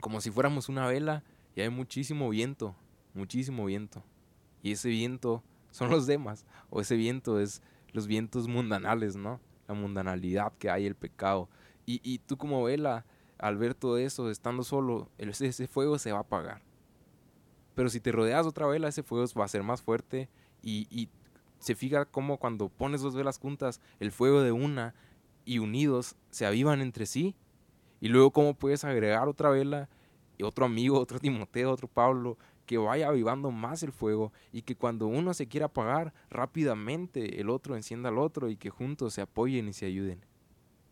como 0.01 0.21
si 0.21 0.31
fuéramos 0.31 0.69
una 0.69 0.87
vela 0.87 1.25
y 1.57 1.63
hay 1.63 1.71
muchísimo 1.71 2.29
viento, 2.29 2.77
muchísimo 3.15 3.65
viento. 3.65 4.05
Y 4.63 4.73
ese 4.73 4.91
viento 4.91 5.43
son 5.71 5.91
los 5.91 6.07
demás, 6.07 6.45
o 6.69 6.81
ese 6.81 6.95
viento 6.95 7.41
es 7.41 7.63
los 7.93 8.07
vientos 8.07 8.49
mundanales, 8.49 9.17
¿no? 9.17 9.41
La 9.67 9.75
mundanalidad 9.75 10.53
que 10.59 10.69
hay, 10.69 10.85
el 10.85 10.95
pecado. 10.95 11.49
Y, 11.87 12.01
y 12.05 12.19
tú 12.19 12.37
como 12.37 12.63
vela, 12.63 13.07
al 13.39 13.57
ver 13.57 13.75
todo 13.75 13.97
eso, 13.97 14.31
estando 14.31 14.63
solo, 14.63 15.09
ese, 15.17 15.47
ese 15.47 15.67
fuego 15.67 15.99
se 15.99 16.13
va 16.13 16.19
a 16.19 16.23
apagar. 16.23 16.61
Pero 17.75 17.89
si 17.89 17.99
te 17.99 18.13
rodeas 18.13 18.45
de 18.45 18.51
otra 18.51 18.67
vela, 18.67 18.89
ese 18.89 19.03
fuego 19.03 19.27
va 19.39 19.47
a 19.47 19.49
ser 19.49 19.63
más 19.63 19.81
fuerte 19.81 20.29
y 20.63 21.09
se 21.65 21.75
fija 21.75 22.05
cómo 22.05 22.37
cuando 22.37 22.69
pones 22.69 23.01
dos 23.01 23.15
velas 23.15 23.39
juntas, 23.39 23.81
el 23.99 24.13
fuego 24.13 24.43
de 24.43 24.53
una 24.53 24.95
y 25.47 25.61
unidos 25.61 26.15
se 26.29 26.45
avivan 26.45 26.83
entre 26.83 27.07
sí. 27.07 27.35
Y 28.03 28.09
luego 28.09 28.33
cómo 28.33 28.53
puedes 28.53 28.85
agregar 28.85 29.29
otra 29.29 29.49
vela 29.49 29.89
y 30.37 30.43
otro 30.43 30.67
amigo, 30.67 30.99
otro 31.01 31.19
Timoteo, 31.19 31.71
otro 31.71 31.89
Pablo, 31.89 32.37
que 32.67 32.77
vaya 32.77 33.09
avivando 33.09 33.51
más 33.51 33.83
el 33.83 33.93
fuego 33.93 34.31
y 34.53 34.61
que 34.61 34.77
cuando 34.77 35.07
uno 35.07 35.33
se 35.33 35.49
quiera 35.49 35.67
apagar, 35.67 36.13
rápidamente 36.29 37.41
el 37.41 37.49
otro 37.49 37.77
encienda 37.77 38.11
al 38.11 38.19
otro 38.19 38.51
y 38.51 38.57
que 38.59 38.69
juntos 38.69 39.15
se 39.15 39.23
apoyen 39.23 39.67
y 39.67 39.73
se 39.73 39.87
ayuden. 39.87 40.23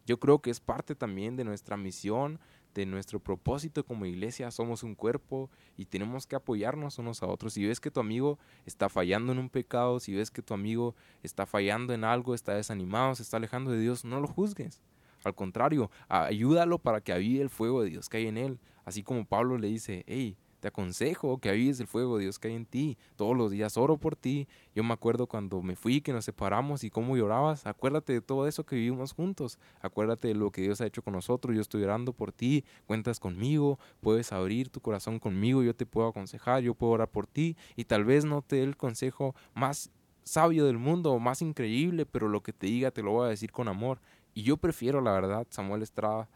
Yo 0.07 0.19
creo 0.19 0.41
que 0.41 0.51
es 0.51 0.61
parte 0.61 0.95
también 0.95 1.37
de 1.37 1.45
nuestra 1.45 1.77
misión, 1.77 2.41
de 2.75 2.87
nuestro 2.87 3.21
propósito 3.21 3.85
como 3.85 4.07
iglesia. 4.07 4.51
Somos 4.51 4.83
un 4.83 4.95
cuerpo 4.95 5.51
y 5.77 5.87
tenemos 5.87 6.27
que 6.27 6.37
apoyarnos 6.37 6.99
unos 6.99 7.23
a 7.23 7.27
otros. 7.27 7.55
Si 7.55 7.67
ves 7.67 7.81
que 7.81 7.91
tu 7.91 8.01
amigo 8.01 8.39
está 8.67 8.89
fallando 8.89 9.33
en 9.33 9.39
un 9.39 9.49
pecado, 9.49 10.01
si 10.01 10.15
ves 10.15 10.31
que 10.31 10.43
tu 10.43 10.55
amigo 10.55 10.95
está 11.23 11.47
fallando 11.47 11.93
en 11.93 12.05
algo, 12.05 12.35
está 12.35 12.55
desanimado, 12.55 13.15
se 13.15 13.23
está 13.23 13.37
alejando 13.37 13.71
de 13.71 13.81
Dios, 13.81 14.05
no 14.05 14.21
lo 14.21 14.27
juzgues. 14.27 14.81
Al 15.25 15.35
contrario, 15.35 15.91
ayúdalo 16.09 16.79
para 16.79 17.01
que 17.01 17.13
avive 17.13 17.43
el 17.43 17.51
fuego 17.51 17.83
de 17.83 17.91
Dios 17.91 18.09
que 18.09 18.17
hay 18.19 18.27
en 18.27 18.37
él. 18.37 18.59
Así 18.85 19.03
como 19.03 19.25
Pablo 19.25 19.59
le 19.59 19.69
dice, 19.69 20.05
hey, 20.07 20.37
te 20.63 20.69
aconsejo 20.69 21.39
que 21.39 21.49
avives 21.49 21.81
el 21.81 21.89
fuego 21.89 22.17
de 22.17 22.23
Dios 22.23 22.39
que 22.39 22.47
hay 22.47 22.55
en 22.55 22.67
ti. 22.67 22.97
Todos 23.17 23.37
los 23.37 23.51
días 23.51 23.77
oro 23.77 23.97
por 23.97 24.15
ti. 24.15 24.47
Yo 24.77 24.85
me 24.85 24.93
acuerdo 24.93 25.27
cuando 25.27 25.61
me 25.61 25.75
fui, 25.75 26.01
que 26.01 26.13
nos 26.13 26.25
separamos 26.25 26.85
y 26.85 26.91
cómo 26.91 27.17
llorabas. 27.17 27.67
Acuérdate 27.67 28.13
de 28.13 28.21
todo 28.21 28.47
eso 28.47 28.65
que 28.65 28.77
vivimos 28.77 29.13
juntos. 29.13 29.59
Acuérdate 29.81 30.29
de 30.29 30.35
lo 30.35 30.53
que 30.53 30.63
Dios 30.63 30.81
ha 30.81 30.87
hecho 30.87 31.03
con 31.03 31.15
nosotros. 31.15 31.57
Yo 31.57 31.61
estoy 31.61 31.83
orando 31.83 32.13
por 32.13 32.31
ti. 32.31 32.65
Cuentas 32.87 33.19
conmigo. 33.19 33.81
Puedes 34.01 34.31
abrir 34.31 34.69
tu 34.69 34.81
corazón 34.81 35.19
conmigo. 35.19 35.65
Yo 35.65 35.75
te 35.75 35.85
puedo 35.85 36.07
aconsejar. 36.07 36.63
Yo 36.63 36.75
puedo 36.75 36.93
orar 36.93 37.11
por 37.11 37.27
ti. 37.27 37.57
Y 37.75 37.87
tal 37.87 38.05
vez 38.05 38.25
no 38.25 38.41
te 38.41 38.57
dé 38.57 38.63
el 38.63 38.77
consejo 38.77 39.35
más 39.55 39.91
sabio 40.23 40.65
del 40.65 40.79
mundo 40.79 41.19
más 41.19 41.43
increíble, 41.43 42.07
pero 42.07 42.29
lo 42.29 42.45
que 42.45 42.53
te 42.53 42.69
diga 42.69 42.93
te 42.93 43.03
lo 43.03 43.11
voy 43.11 43.27
a 43.27 43.31
decir 43.31 43.51
con 43.51 43.67
amor. 43.67 44.01
Y 44.33 44.45
yo 44.45 44.59
prefiero, 44.59 45.01
la 45.01 45.11
verdad, 45.11 45.45
Samuel 45.51 45.83
Estrada, 45.83 46.29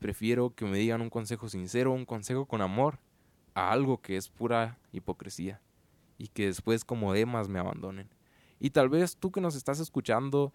prefiero 0.00 0.50
que 0.50 0.64
me 0.64 0.78
digan 0.78 1.00
un 1.00 1.10
consejo 1.10 1.48
sincero, 1.48 1.92
un 1.92 2.06
consejo 2.06 2.44
con 2.46 2.60
amor 2.60 2.98
a 3.58 3.72
algo 3.72 4.00
que 4.00 4.16
es 4.16 4.28
pura 4.28 4.78
hipocresía 4.92 5.60
y 6.16 6.28
que 6.28 6.46
después 6.46 6.84
como 6.84 7.12
demás 7.12 7.48
me 7.48 7.58
abandonen. 7.58 8.08
Y 8.60 8.70
tal 8.70 8.88
vez 8.88 9.16
tú 9.16 9.30
que 9.30 9.40
nos 9.40 9.56
estás 9.56 9.80
escuchando 9.80 10.52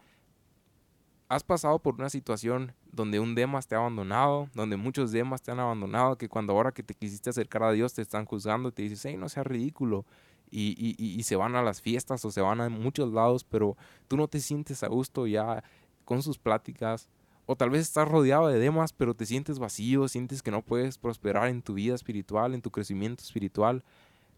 has 1.29 1.43
pasado 1.43 1.79
por 1.79 1.95
una 1.95 2.09
situación 2.09 2.73
donde 2.91 3.19
un 3.19 3.33
Demas 3.33 3.67
te 3.67 3.75
ha 3.75 3.79
abandonado, 3.79 4.49
donde 4.53 4.77
muchos 4.77 5.11
Demas 5.11 5.41
te 5.41 5.51
han 5.51 5.59
abandonado, 5.59 6.17
que 6.17 6.29
cuando 6.29 6.53
ahora 6.53 6.71
que 6.71 6.83
te 6.83 6.93
quisiste 6.93 7.29
acercar 7.29 7.63
a 7.63 7.71
Dios 7.71 7.93
te 7.93 8.01
están 8.01 8.25
juzgando, 8.25 8.71
te 8.71 8.83
dices, 8.83 9.03
hey, 9.05 9.17
no 9.17 9.29
sea 9.29 9.43
ridículo, 9.43 10.05
y, 10.51 10.75
y, 10.77 10.95
y, 10.99 11.23
se 11.23 11.35
van 11.35 11.55
a 11.55 11.63
las 11.63 11.81
fiestas 11.81 12.23
o 12.25 12.29
se 12.29 12.39
van 12.39 12.61
a 12.61 12.69
muchos 12.69 13.11
lados, 13.11 13.43
pero 13.43 13.75
tú 14.07 14.17
no 14.17 14.27
te 14.27 14.39
sientes 14.39 14.83
a 14.83 14.87
gusto 14.87 15.25
ya 15.25 15.63
con 16.05 16.21
sus 16.21 16.37
pláticas, 16.37 17.09
o 17.45 17.55
tal 17.55 17.69
vez 17.69 17.81
estás 17.81 18.07
rodeado 18.07 18.47
de 18.47 18.59
Demas, 18.59 18.93
pero 18.93 19.13
te 19.13 19.25
sientes 19.25 19.59
vacío, 19.59 20.07
sientes 20.07 20.41
que 20.41 20.51
no 20.51 20.61
puedes 20.61 20.97
prosperar 20.97 21.49
en 21.49 21.61
tu 21.61 21.73
vida 21.73 21.95
espiritual, 21.95 22.53
en 22.53 22.61
tu 22.61 22.71
crecimiento 22.71 23.23
espiritual. 23.23 23.83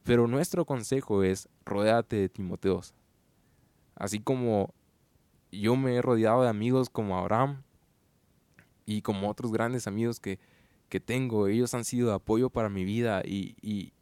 Pero 0.04 0.28
nuestro 0.28 0.66
consejo 0.66 1.24
es, 1.24 1.50
rodéate 1.66 2.16
de 2.16 2.30
Timoteos. 2.30 2.94
Así 3.96 4.20
como 4.20 4.74
yo 5.52 5.76
me 5.76 5.96
he 5.96 6.02
rodeado 6.02 6.44
de 6.44 6.50
amigos 6.50 6.90
como 6.90 7.18
Abraham 7.18 7.64
y 8.86 9.02
como 9.02 9.30
otros 9.30 9.52
grandes 9.52 9.88
amigos 9.88 10.20
que, 10.20 10.40
que 10.90 11.00
tengo, 11.00 11.48
ellos 11.48 11.74
han 11.74 11.84
sido 11.84 12.10
de 12.10 12.16
apoyo 12.16 12.50
para 12.50 12.70
mi 12.70 12.86
vida 12.86 13.22
y, 13.26 13.56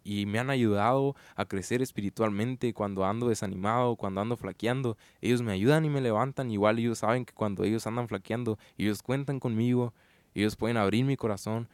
y, 0.04 0.26
me 0.26 0.40
han 0.40 0.50
ayudado 0.50 1.16
a 1.36 1.46
crecer 1.46 1.82
espiritualmente 1.82 2.74
cuando 2.74 3.06
ando 3.06 3.30
desanimado, 3.30 3.96
cuando 3.96 4.22
ando 4.22 4.36
flaqueando. 4.36 4.98
Ellos 5.22 5.42
me 5.42 5.54
ayudan 5.54 5.86
y 5.86 5.90
me 5.90 6.02
levantan. 6.02 6.52
Igual 6.52 6.80
ellos 6.80 7.00
saben 7.00 7.26
que 7.26 7.34
cuando 7.34 7.64
ellos 7.64 7.88
andan 7.88 8.08
flaqueando, 8.08 8.58
ellos 8.78 9.02
cuentan 9.02 9.40
conmigo, 9.40 9.94
ellos 10.34 10.56
pueden 10.56 10.78
abrir 10.78 11.06
mi 11.06 11.16
corazón, 11.16 11.70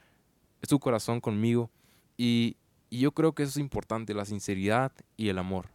su 0.62 0.80
corazón 0.80 1.22
conmigo. 1.22 1.70
Y, 2.18 2.58
y 2.90 3.00
yo 3.00 3.12
creo 3.12 3.34
que 3.34 3.44
eso 3.44 3.52
es 3.52 3.58
importante, 3.58 4.14
la 4.14 4.26
sinceridad 4.26 4.92
y 5.18 5.30
el 5.30 5.40
amor. 5.40 5.68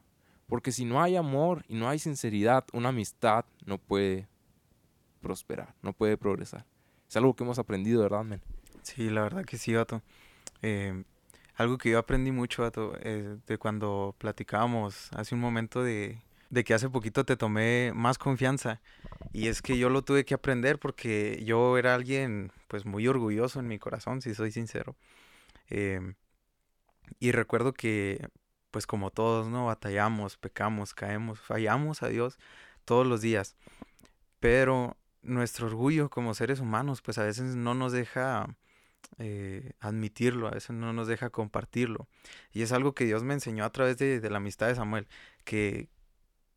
Porque 0.47 0.73
si 0.73 0.85
no 0.85 1.03
hay 1.03 1.17
amor 1.17 1.65
y 1.69 1.75
no 1.75 1.89
hay 1.89 1.99
sinceridad, 1.99 2.65
una 2.73 2.91
amistad 2.91 3.45
no 3.65 3.79
puede 3.79 4.29
prosperar, 5.21 5.75
no 5.83 5.93
puede 5.93 6.17
progresar. 6.17 6.67
Es 7.09 7.17
algo 7.17 7.35
que 7.35 7.45
hemos 7.45 7.59
aprendido, 7.59 8.03
¿verdad, 8.03 8.25
men? 8.25 8.41
Sí, 8.85 9.11
la 9.11 9.23
verdad 9.23 9.45
que 9.45 9.59
sí, 9.59 9.75
vato. 9.75 10.03
Eh, 10.63 11.05
algo 11.57 11.79
que 11.79 11.91
yo 11.91 11.99
aprendí 11.99 12.33
mucho, 12.33 12.63
vato, 12.63 12.95
eh, 13.01 13.39
de 13.47 13.59
cuando 13.59 14.15
platicábamos 14.19 15.11
hace 15.15 15.35
un 15.35 15.41
momento 15.43 15.83
de, 15.83 16.23
de 16.51 16.65
que 16.65 16.75
hace 16.75 16.91
poquito 16.91 17.25
te 17.25 17.37
tomé 17.37 17.93
más 17.95 18.19
confianza. 18.19 18.83
Y 19.33 19.49
es 19.49 19.63
que 19.63 19.79
yo 19.79 19.91
lo 19.91 20.03
tuve 20.05 20.25
que 20.27 20.35
aprender 20.35 20.79
porque 20.81 21.43
yo 21.47 21.79
era 21.79 21.95
alguien, 21.95 22.53
pues, 22.69 22.87
muy 22.87 23.09
orgulloso 23.09 23.61
en 23.61 23.69
mi 23.69 23.79
corazón, 23.79 24.23
si 24.23 24.35
soy 24.35 24.53
sincero. 24.53 24.97
Eh, 25.71 26.15
y 27.21 27.33
recuerdo 27.33 27.73
que 27.73 28.29
pues 28.71 28.87
como 28.87 29.11
todos, 29.11 29.49
¿no? 29.49 29.67
Batallamos, 29.67 30.37
pecamos, 30.37 30.95
caemos, 30.95 31.41
fallamos 31.41 32.03
a 32.03 32.09
Dios 32.09 32.39
todos 32.85 33.07
los 33.07 33.21
días. 33.21 33.57
Pero 34.41 34.97
nuestro 35.23 35.67
orgullo 35.69 36.11
como 36.11 36.35
seres 36.35 36.61
humanos, 36.61 37.03
pues 37.03 37.19
a 37.19 37.25
veces 37.25 37.57
no 37.57 37.75
nos 37.75 37.93
deja 37.93 38.57
eh, 39.19 39.73
admitirlo, 39.81 40.49
a 40.49 40.53
veces 40.53 40.71
no 40.71 40.93
nos 40.93 41.09
deja 41.09 41.31
compartirlo. 41.31 42.09
Y 42.53 42.63
es 42.63 42.73
algo 42.73 42.95
que 42.95 43.05
Dios 43.05 43.23
me 43.23 43.35
enseñó 43.35 43.65
a 43.65 43.71
través 43.73 43.99
de, 43.99 44.21
la 44.31 44.39
amistad 44.39 44.69
de 44.69 44.75
Samuel, 44.75 45.07
que, 45.45 45.89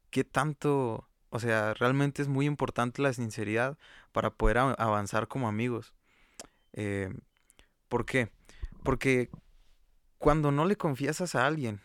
que 0.09 0.23
tanto, 0.23 1.07
o 1.29 1.39
sea, 1.39 1.73
realmente 1.73 2.21
es 2.21 2.27
muy 2.27 2.45
importante 2.45 3.01
la 3.01 3.13
sinceridad 3.13 3.77
para 4.11 4.31
poder 4.31 4.57
avanzar 4.57 5.27
como 5.27 5.47
amigos. 5.47 5.93
Eh, 6.73 7.13
¿Por 7.89 8.05
qué? 8.05 8.29
Porque 8.83 9.29
cuando 10.17 10.51
no 10.51 10.65
le 10.65 10.77
confiesas 10.77 11.35
a 11.35 11.45
alguien, 11.45 11.81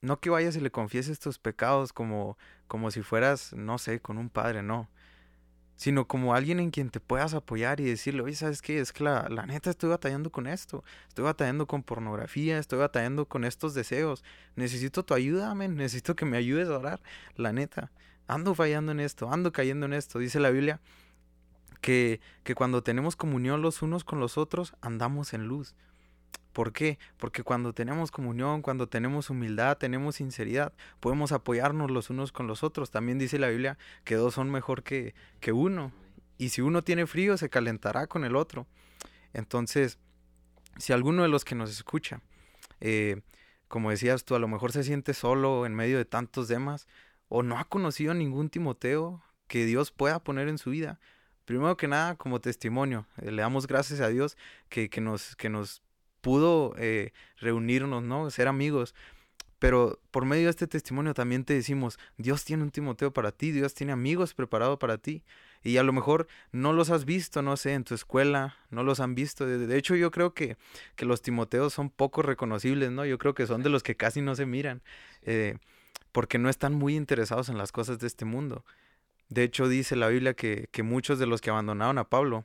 no 0.00 0.20
que 0.20 0.30
vayas 0.30 0.56
y 0.56 0.60
le 0.60 0.70
confieses 0.70 1.18
tus 1.18 1.38
pecados 1.38 1.92
como, 1.92 2.36
como 2.66 2.90
si 2.90 3.02
fueras, 3.02 3.52
no 3.54 3.78
sé, 3.78 4.00
con 4.00 4.18
un 4.18 4.30
padre, 4.30 4.62
no. 4.62 4.88
Sino 5.76 6.06
como 6.06 6.34
alguien 6.34 6.60
en 6.60 6.70
quien 6.70 6.90
te 6.90 7.00
puedas 7.00 7.34
apoyar 7.34 7.80
y 7.80 7.84
decirle, 7.84 8.22
oye, 8.22 8.36
¿sabes 8.36 8.62
qué? 8.62 8.78
Es 8.78 8.92
que 8.92 9.04
la, 9.04 9.28
la 9.28 9.44
neta 9.46 9.70
estoy 9.70 9.90
batallando 9.90 10.30
con 10.30 10.46
esto. 10.46 10.84
Estoy 11.08 11.24
batallando 11.24 11.66
con 11.66 11.82
pornografía, 11.82 12.58
estoy 12.58 12.78
batallando 12.78 13.26
con 13.26 13.44
estos 13.44 13.74
deseos. 13.74 14.22
Necesito 14.56 15.04
tu 15.04 15.14
ayuda, 15.14 15.50
amén. 15.50 15.76
Necesito 15.76 16.14
que 16.14 16.24
me 16.24 16.36
ayudes 16.36 16.68
a 16.68 16.78
orar. 16.78 17.00
La 17.36 17.52
neta. 17.52 17.90
Ando 18.26 18.54
fallando 18.54 18.92
en 18.92 19.00
esto, 19.00 19.30
ando 19.32 19.52
cayendo 19.52 19.86
en 19.86 19.92
esto. 19.92 20.18
Dice 20.18 20.40
la 20.40 20.50
Biblia 20.50 20.80
que, 21.80 22.20
que 22.44 22.54
cuando 22.54 22.82
tenemos 22.82 23.16
comunión 23.16 23.60
los 23.60 23.82
unos 23.82 24.04
con 24.04 24.20
los 24.20 24.38
otros, 24.38 24.74
andamos 24.80 25.34
en 25.34 25.46
luz. 25.46 25.74
¿Por 26.54 26.72
qué? 26.72 27.00
Porque 27.18 27.42
cuando 27.42 27.72
tenemos 27.72 28.12
comunión, 28.12 28.62
cuando 28.62 28.88
tenemos 28.88 29.28
humildad, 29.28 29.76
tenemos 29.76 30.14
sinceridad, 30.14 30.72
podemos 31.00 31.32
apoyarnos 31.32 31.90
los 31.90 32.10
unos 32.10 32.30
con 32.30 32.46
los 32.46 32.62
otros. 32.62 32.92
También 32.92 33.18
dice 33.18 33.40
la 33.40 33.48
Biblia 33.48 33.76
que 34.04 34.14
dos 34.14 34.34
son 34.34 34.50
mejor 34.50 34.84
que, 34.84 35.16
que 35.40 35.50
uno. 35.50 35.90
Y 36.38 36.50
si 36.50 36.62
uno 36.62 36.82
tiene 36.82 37.08
frío, 37.08 37.36
se 37.36 37.50
calentará 37.50 38.06
con 38.06 38.24
el 38.24 38.36
otro. 38.36 38.68
Entonces, 39.32 39.98
si 40.78 40.92
alguno 40.92 41.22
de 41.22 41.28
los 41.28 41.44
que 41.44 41.56
nos 41.56 41.70
escucha, 41.70 42.20
eh, 42.80 43.20
como 43.66 43.90
decías 43.90 44.24
tú, 44.24 44.36
a 44.36 44.38
lo 44.38 44.46
mejor 44.46 44.70
se 44.70 44.84
siente 44.84 45.12
solo 45.12 45.66
en 45.66 45.74
medio 45.74 45.98
de 45.98 46.04
tantos 46.04 46.46
demás, 46.46 46.86
o 47.28 47.42
no 47.42 47.58
ha 47.58 47.64
conocido 47.64 48.14
ningún 48.14 48.48
Timoteo 48.48 49.24
que 49.48 49.66
Dios 49.66 49.90
pueda 49.90 50.22
poner 50.22 50.46
en 50.46 50.58
su 50.58 50.70
vida, 50.70 51.00
primero 51.46 51.76
que 51.76 51.88
nada, 51.88 52.14
como 52.14 52.40
testimonio, 52.40 53.06
eh, 53.16 53.32
le 53.32 53.42
damos 53.42 53.66
gracias 53.66 54.00
a 54.00 54.08
Dios 54.08 54.36
que, 54.68 54.88
que, 54.88 55.00
nos, 55.00 55.34
que 55.34 55.48
nos 55.48 55.82
pudo 56.24 56.74
eh, 56.78 57.12
reunirnos, 57.36 58.02
¿no? 58.02 58.30
Ser 58.30 58.48
amigos. 58.48 58.94
Pero 59.58 60.00
por 60.10 60.24
medio 60.24 60.44
de 60.44 60.50
este 60.50 60.66
testimonio 60.66 61.12
también 61.12 61.44
te 61.44 61.52
decimos, 61.52 61.98
Dios 62.16 62.44
tiene 62.44 62.62
un 62.62 62.70
Timoteo 62.70 63.12
para 63.12 63.30
ti, 63.30 63.52
Dios 63.52 63.74
tiene 63.74 63.92
amigos 63.92 64.32
preparados 64.32 64.78
para 64.78 64.96
ti. 64.96 65.22
Y 65.62 65.76
a 65.76 65.82
lo 65.82 65.92
mejor 65.92 66.26
no 66.50 66.72
los 66.72 66.88
has 66.88 67.04
visto, 67.04 67.42
no 67.42 67.56
sé, 67.58 67.74
en 67.74 67.84
tu 67.84 67.94
escuela, 67.94 68.56
no 68.70 68.82
los 68.82 69.00
han 69.00 69.14
visto. 69.14 69.46
De 69.46 69.76
hecho, 69.76 69.94
yo 69.96 70.10
creo 70.10 70.32
que, 70.32 70.56
que 70.96 71.04
los 71.04 71.20
Timoteos 71.20 71.74
son 71.74 71.90
poco 71.90 72.22
reconocibles, 72.22 72.90
¿no? 72.90 73.04
Yo 73.04 73.18
creo 73.18 73.34
que 73.34 73.46
son 73.46 73.62
de 73.62 73.68
los 73.68 73.82
que 73.82 73.96
casi 73.96 74.22
no 74.22 74.34
se 74.34 74.46
miran, 74.46 74.82
eh, 75.22 75.58
porque 76.10 76.38
no 76.38 76.48
están 76.48 76.74
muy 76.74 76.96
interesados 76.96 77.50
en 77.50 77.58
las 77.58 77.70
cosas 77.70 77.98
de 77.98 78.06
este 78.06 78.24
mundo. 78.24 78.64
De 79.28 79.42
hecho, 79.42 79.68
dice 79.68 79.94
la 79.94 80.08
Biblia 80.08 80.34
que, 80.34 80.68
que 80.72 80.82
muchos 80.82 81.18
de 81.18 81.26
los 81.26 81.40
que 81.40 81.50
abandonaron 81.50 81.98
a 81.98 82.08
Pablo 82.08 82.44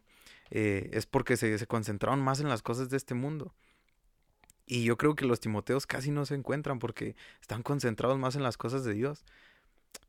eh, 0.52 0.90
es 0.94 1.06
porque 1.06 1.38
se, 1.38 1.58
se 1.58 1.68
concentraron 1.68 2.22
más 2.22 2.40
en 2.40 2.50
las 2.50 2.62
cosas 2.62 2.90
de 2.90 2.98
este 2.98 3.14
mundo. 3.14 3.54
Y 4.72 4.84
yo 4.84 4.98
creo 4.98 5.16
que 5.16 5.26
los 5.26 5.40
Timoteos 5.40 5.88
casi 5.88 6.12
no 6.12 6.28
se 6.28 6.36
encuentran 6.36 6.78
porque 6.78 7.16
están 7.42 7.64
concentrados 7.64 8.20
más 8.20 8.36
en 8.36 8.44
las 8.44 8.56
cosas 8.56 8.84
de 8.84 8.94
Dios. 8.94 9.26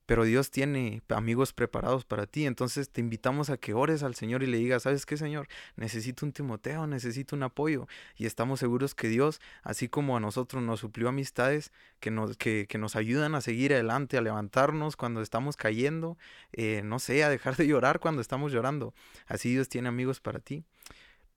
Pero 0.05 0.25
Dios 0.25 0.51
tiene 0.51 1.01
amigos 1.09 1.55
preparados 1.55 2.05
para 2.05 2.27
ti. 2.27 2.45
Entonces 2.45 2.91
te 2.91 3.01
invitamos 3.01 3.49
a 3.49 3.57
que 3.57 3.73
ores 3.73 4.03
al 4.03 4.15
Señor 4.15 4.43
y 4.43 4.47
le 4.47 4.59
digas, 4.59 4.83
¿sabes 4.83 5.07
qué, 5.07 5.17
Señor? 5.17 5.49
Necesito 5.77 6.27
un 6.27 6.33
Timoteo, 6.33 6.87
necesito 6.87 7.35
un 7.37 7.43
apoyo. 7.43 7.89
Y 8.17 8.27
estamos 8.27 8.61
seguros 8.61 8.95
que 8.95 9.09
Dios, 9.09 9.41
así 9.63 9.89
como 9.89 10.15
a 10.15 10.21
nosotros 10.21 10.63
nos 10.63 10.81
suplió 10.81 11.09
amistades 11.09 11.73
que 11.99 12.11
nos, 12.11 12.37
que, 12.37 12.67
que 12.69 12.77
nos 12.77 12.97
ayudan 12.97 13.35
a 13.35 13.41
seguir 13.41 13.73
adelante, 13.73 14.19
a 14.19 14.21
levantarnos 14.21 14.95
cuando 14.95 15.23
estamos 15.23 15.57
cayendo, 15.57 16.19
eh, 16.53 16.83
no 16.85 16.99
sé, 16.99 17.25
a 17.25 17.31
dejar 17.31 17.57
de 17.57 17.67
llorar 17.67 17.99
cuando 17.99 18.21
estamos 18.21 18.53
llorando. 18.53 18.93
Así 19.27 19.53
Dios 19.53 19.71
tiene 19.71 19.89
amigos 19.89 20.21
para 20.21 20.39
ti. 20.39 20.65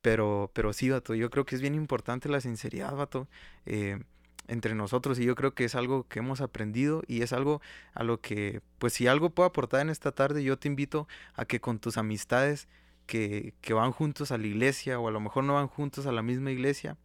Pero, 0.04 0.52
pero 0.54 0.74
sí, 0.74 0.90
vato, 0.90 1.16
yo 1.16 1.30
creo 1.30 1.46
que 1.46 1.56
es 1.56 1.62
bien 1.62 1.76
importante 1.76 2.28
la 2.28 2.42
sinceridad, 2.42 2.94
vato, 2.94 3.30
eh, 3.66 4.04
entre 4.50 4.76
nosotros. 4.76 5.18
Y 5.18 5.24
yo 5.26 5.34
creo 5.36 5.56
que 5.56 5.64
es 5.64 5.76
algo 5.76 6.08
que 6.10 6.20
hemos 6.20 6.42
aprendido 6.42 7.04
y 7.08 7.22
es 7.22 7.32
algo 7.32 7.62
a 7.94 8.04
lo 8.04 8.20
que, 8.20 8.62
pues 8.80 8.92
si 8.94 9.08
algo 9.08 9.30
puedo 9.30 9.48
aportar 9.48 9.80
en 9.80 9.90
esta 9.90 10.12
tarde, 10.12 10.44
yo 10.44 10.60
te 10.60 10.68
invito 10.68 11.08
a 11.36 11.46
que 11.46 11.62
con 11.62 11.80
tus 11.80 11.98
amistades 11.98 12.68
que, 13.06 13.54
que 13.62 13.74
van 13.74 13.94
juntos 13.94 14.34
a 14.34 14.38
la 14.38 14.46
iglesia 14.46 15.00
o 15.00 15.08
a 15.08 15.12
lo 15.12 15.22
mejor 15.22 15.46
no 15.46 15.54
van 15.54 15.68
juntos 15.68 16.06
a 16.06 16.12
la 16.12 16.22
misma 16.22 16.52
iglesia, 16.52 16.98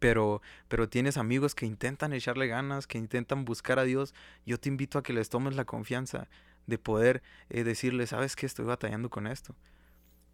pero, 0.00 0.42
pero 0.66 0.88
tienes 0.88 1.16
amigos 1.16 1.54
que 1.54 1.66
intentan 1.66 2.12
echarle 2.12 2.48
ganas, 2.48 2.88
que 2.88 2.98
intentan 2.98 3.44
buscar 3.44 3.78
a 3.78 3.84
Dios, 3.84 4.12
yo 4.44 4.58
te 4.58 4.68
invito 4.68 4.98
a 4.98 5.04
que 5.04 5.12
les 5.12 5.28
tomes 5.28 5.54
la 5.54 5.64
confianza 5.64 6.26
de 6.66 6.78
poder 6.78 7.22
eh, 7.48 7.62
decirles, 7.62 8.10
sabes 8.10 8.34
que 8.34 8.46
estoy 8.46 8.64
batallando 8.64 9.08
con 9.08 9.28
esto 9.28 9.54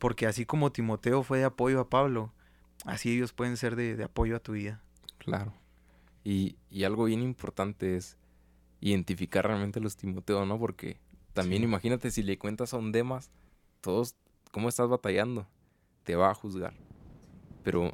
porque 0.02 0.26
así 0.26 0.44
como 0.44 0.72
Timoteo 0.72 1.22
fue 1.22 1.38
de 1.38 1.44
apoyo 1.44 1.78
a 1.78 1.88
Pablo, 1.88 2.32
así 2.84 3.14
ellos 3.14 3.32
pueden 3.32 3.56
ser 3.56 3.76
de, 3.76 4.02
apoyo 4.02 4.34
a 4.34 4.40
tu 4.40 4.50
vida. 4.50 4.82
Claro. 5.18 5.54
Y, 6.24 6.56
algo 6.84 7.04
bien 7.04 7.22
importante 7.22 7.94
es 7.94 8.18
identificar 8.80 9.46
realmente 9.46 9.78
a 9.78 9.82
los 9.82 9.96
Timoteos, 9.96 10.44
¿no? 10.44 10.58
Porque 10.58 10.98
también 11.34 11.62
imagínate 11.62 12.10
si 12.10 12.24
le 12.24 12.36
cuentas 12.36 12.74
a 12.74 12.78
un 12.78 12.90
Demas, 12.90 13.30
todos, 13.80 14.16
¿cómo 14.50 14.68
estás 14.68 14.88
batallando? 14.88 15.46
Te 16.02 16.16
va 16.16 16.30
a 16.30 16.34
juzgar. 16.34 16.74
Pero, 17.62 17.92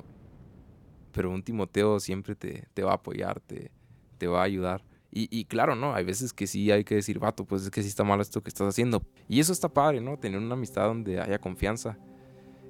pero 1.12 1.30
un 1.30 1.42
Timoteo 1.42 2.00
siempre 2.00 2.34
te, 2.34 2.68
te 2.72 2.84
va 2.84 2.92
a 2.92 2.94
apoyar, 2.94 3.40
te, 3.40 3.70
te 4.16 4.28
va 4.28 4.40
a 4.40 4.44
ayudar. 4.44 4.82
Y, 5.10 5.28
y, 5.30 5.46
claro, 5.46 5.74
¿no? 5.74 5.94
Hay 5.94 6.04
veces 6.04 6.32
que 6.32 6.46
sí 6.46 6.70
hay 6.70 6.84
que 6.84 6.96
decir, 6.96 7.18
vato, 7.18 7.44
pues 7.44 7.62
es 7.62 7.70
que 7.70 7.82
sí 7.82 7.88
está 7.88 8.04
mal 8.04 8.20
esto 8.20 8.42
que 8.42 8.48
estás 8.48 8.68
haciendo. 8.68 9.02
Y 9.26 9.40
eso 9.40 9.52
está 9.52 9.68
padre, 9.68 10.00
¿no? 10.00 10.18
Tener 10.18 10.38
una 10.38 10.54
amistad 10.54 10.84
donde 10.84 11.20
haya 11.20 11.38
confianza. 11.38 11.98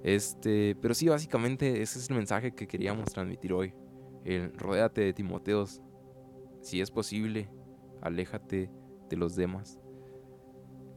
Este, 0.05 0.77
pero 0.81 0.95
sí, 0.95 1.09
básicamente 1.09 1.83
ese 1.83 1.99
es 1.99 2.09
el 2.11 2.17
mensaje 2.17 2.55
que 2.55 2.69
queríamos 2.69 3.07
transmitir 3.07 3.53
hoy. 3.53 3.75
El 4.25 4.53
rodéate 4.57 5.01
de 5.01 5.13
Timoteos. 5.13 5.83
Si 6.61 6.81
es 6.81 6.91
posible, 6.91 7.49
aléjate 8.03 8.71
de 9.09 9.17
los 9.17 9.35
demás. 9.35 9.81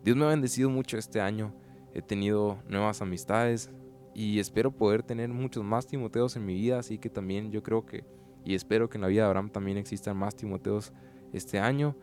Dios 0.03 0.17
me 0.17 0.25
ha 0.25 0.29
bendecido 0.29 0.69
mucho 0.69 0.97
este 0.97 1.21
año 1.21 1.55
he 1.93 2.01
tenido 2.01 2.59
nuevas 2.67 3.01
amistades 3.01 3.69
y 4.13 4.39
espero 4.39 4.71
poder 4.71 5.03
tener 5.03 5.29
muchos 5.29 5.63
más 5.63 5.87
Timoteos 5.87 6.35
en 6.35 6.45
mi 6.45 6.55
vida, 6.55 6.79
así 6.79 6.97
que 6.97 7.09
también 7.09 7.51
yo 7.51 7.63
creo 7.63 7.85
que 7.85 8.03
y 8.43 8.55
espero 8.55 8.89
que 8.89 8.97
en 8.97 9.03
la 9.03 9.07
vida 9.07 9.21
de 9.21 9.27
Abraham 9.27 9.49
también 9.49 9.77
existan 9.77 10.17
más 10.17 10.35
Timoteos 10.35 10.93
este 11.33 11.59
año, 11.59 11.95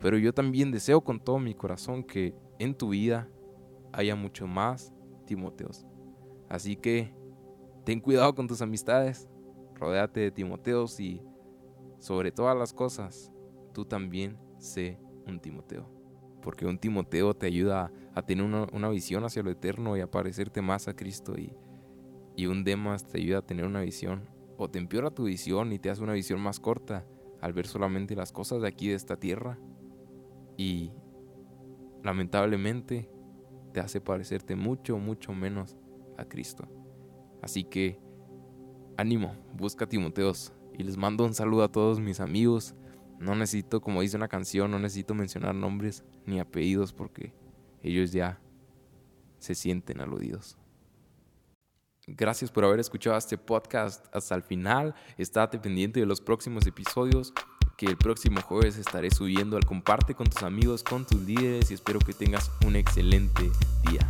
pero 0.00 0.16
yo 0.16 0.32
también 0.32 0.70
deseo 0.70 1.02
con 1.02 1.20
todo 1.20 1.38
mi 1.38 1.54
corazón 1.54 2.02
que 2.02 2.34
en 2.58 2.74
tu 2.74 2.90
vida 2.90 3.28
haya 3.92 4.14
mucho 4.16 4.46
más 4.46 4.92
Timoteos. 5.26 5.86
Así 6.48 6.76
que 6.76 7.14
ten 7.84 8.00
cuidado 8.00 8.34
con 8.34 8.48
tus 8.48 8.62
amistades, 8.62 9.28
rodéate 9.74 10.20
de 10.20 10.30
Timoteos 10.30 10.98
y 11.00 11.22
sobre 11.98 12.32
todas 12.32 12.56
las 12.56 12.72
cosas, 12.72 13.30
tú 13.72 13.84
también 13.84 14.38
sé 14.58 14.98
un 15.26 15.40
Timoteo. 15.40 15.88
Porque 16.42 16.66
un 16.66 16.78
Timoteo 16.78 17.34
te 17.34 17.46
ayuda 17.46 17.92
a 18.14 18.22
tener 18.22 18.44
una, 18.44 18.88
visión 18.88 19.24
hacia 19.24 19.42
lo 19.42 19.50
eterno 19.50 19.96
y 19.96 20.00
a 20.00 20.10
parecerte 20.10 20.62
más 20.62 20.88
a 20.88 20.96
Cristo. 20.96 21.34
Y, 21.36 21.54
y 22.34 22.46
un 22.46 22.64
Demas 22.64 23.06
te 23.06 23.18
ayuda 23.18 23.38
a 23.38 23.46
tener 23.46 23.66
una 23.66 23.82
visión 23.82 24.26
o 24.56 24.70
te 24.70 24.78
empeora 24.78 25.10
tu 25.10 25.24
visión 25.24 25.72
y 25.72 25.78
te 25.78 25.90
hace 25.90 26.02
una 26.02 26.14
visión 26.14 26.40
más 26.40 26.58
corta 26.58 27.04
al 27.40 27.52
ver 27.52 27.66
solamente 27.66 28.14
las 28.14 28.32
cosas 28.32 28.62
de 28.62 28.68
aquí 28.68 28.88
de 28.88 28.94
esta 28.94 29.16
tierra. 29.16 29.58
Y 30.56 30.92
lamentablemente 32.02 33.10
te 33.72 33.80
hace 33.80 34.00
parecerte 34.00 34.56
mucho, 34.56 34.98
mucho 34.98 35.32
menos 35.32 35.76
a 36.16 36.24
Cristo. 36.24 36.68
Así 37.42 37.64
que 37.64 37.98
ánimo, 38.96 39.34
busca 39.54 39.88
Timoteos 39.88 40.52
y 40.78 40.82
les 40.82 40.96
mando 40.96 41.24
un 41.24 41.34
saludo 41.34 41.64
a 41.64 41.72
todos 41.72 42.00
mis 42.00 42.20
amigos. 42.20 42.74
No 43.18 43.34
necesito, 43.34 43.80
como 43.80 44.00
dice 44.02 44.16
una 44.16 44.28
canción, 44.28 44.70
no 44.70 44.78
necesito 44.78 45.14
mencionar 45.14 45.54
nombres 45.54 46.04
ni 46.26 46.40
apellidos 46.40 46.92
porque 46.92 47.32
ellos 47.82 48.12
ya 48.12 48.40
se 49.38 49.54
sienten 49.54 50.00
aludidos. 50.00 50.59
Gracias 52.16 52.50
por 52.50 52.64
haber 52.64 52.80
escuchado 52.80 53.16
este 53.16 53.38
podcast 53.38 54.04
hasta 54.14 54.34
el 54.34 54.42
final. 54.42 54.94
Estate 55.16 55.58
pendiente 55.58 56.00
de 56.00 56.06
los 56.06 56.20
próximos 56.20 56.66
episodios 56.66 57.32
que 57.76 57.86
el 57.86 57.96
próximo 57.96 58.42
jueves 58.42 58.76
estaré 58.76 59.10
subiendo 59.10 59.56
al 59.56 59.64
comparte 59.64 60.14
con 60.14 60.26
tus 60.26 60.42
amigos, 60.42 60.82
con 60.82 61.06
tus 61.06 61.22
líderes 61.22 61.70
y 61.70 61.74
espero 61.74 61.98
que 61.98 62.12
tengas 62.12 62.50
un 62.66 62.76
excelente 62.76 63.50
día. 63.88 64.06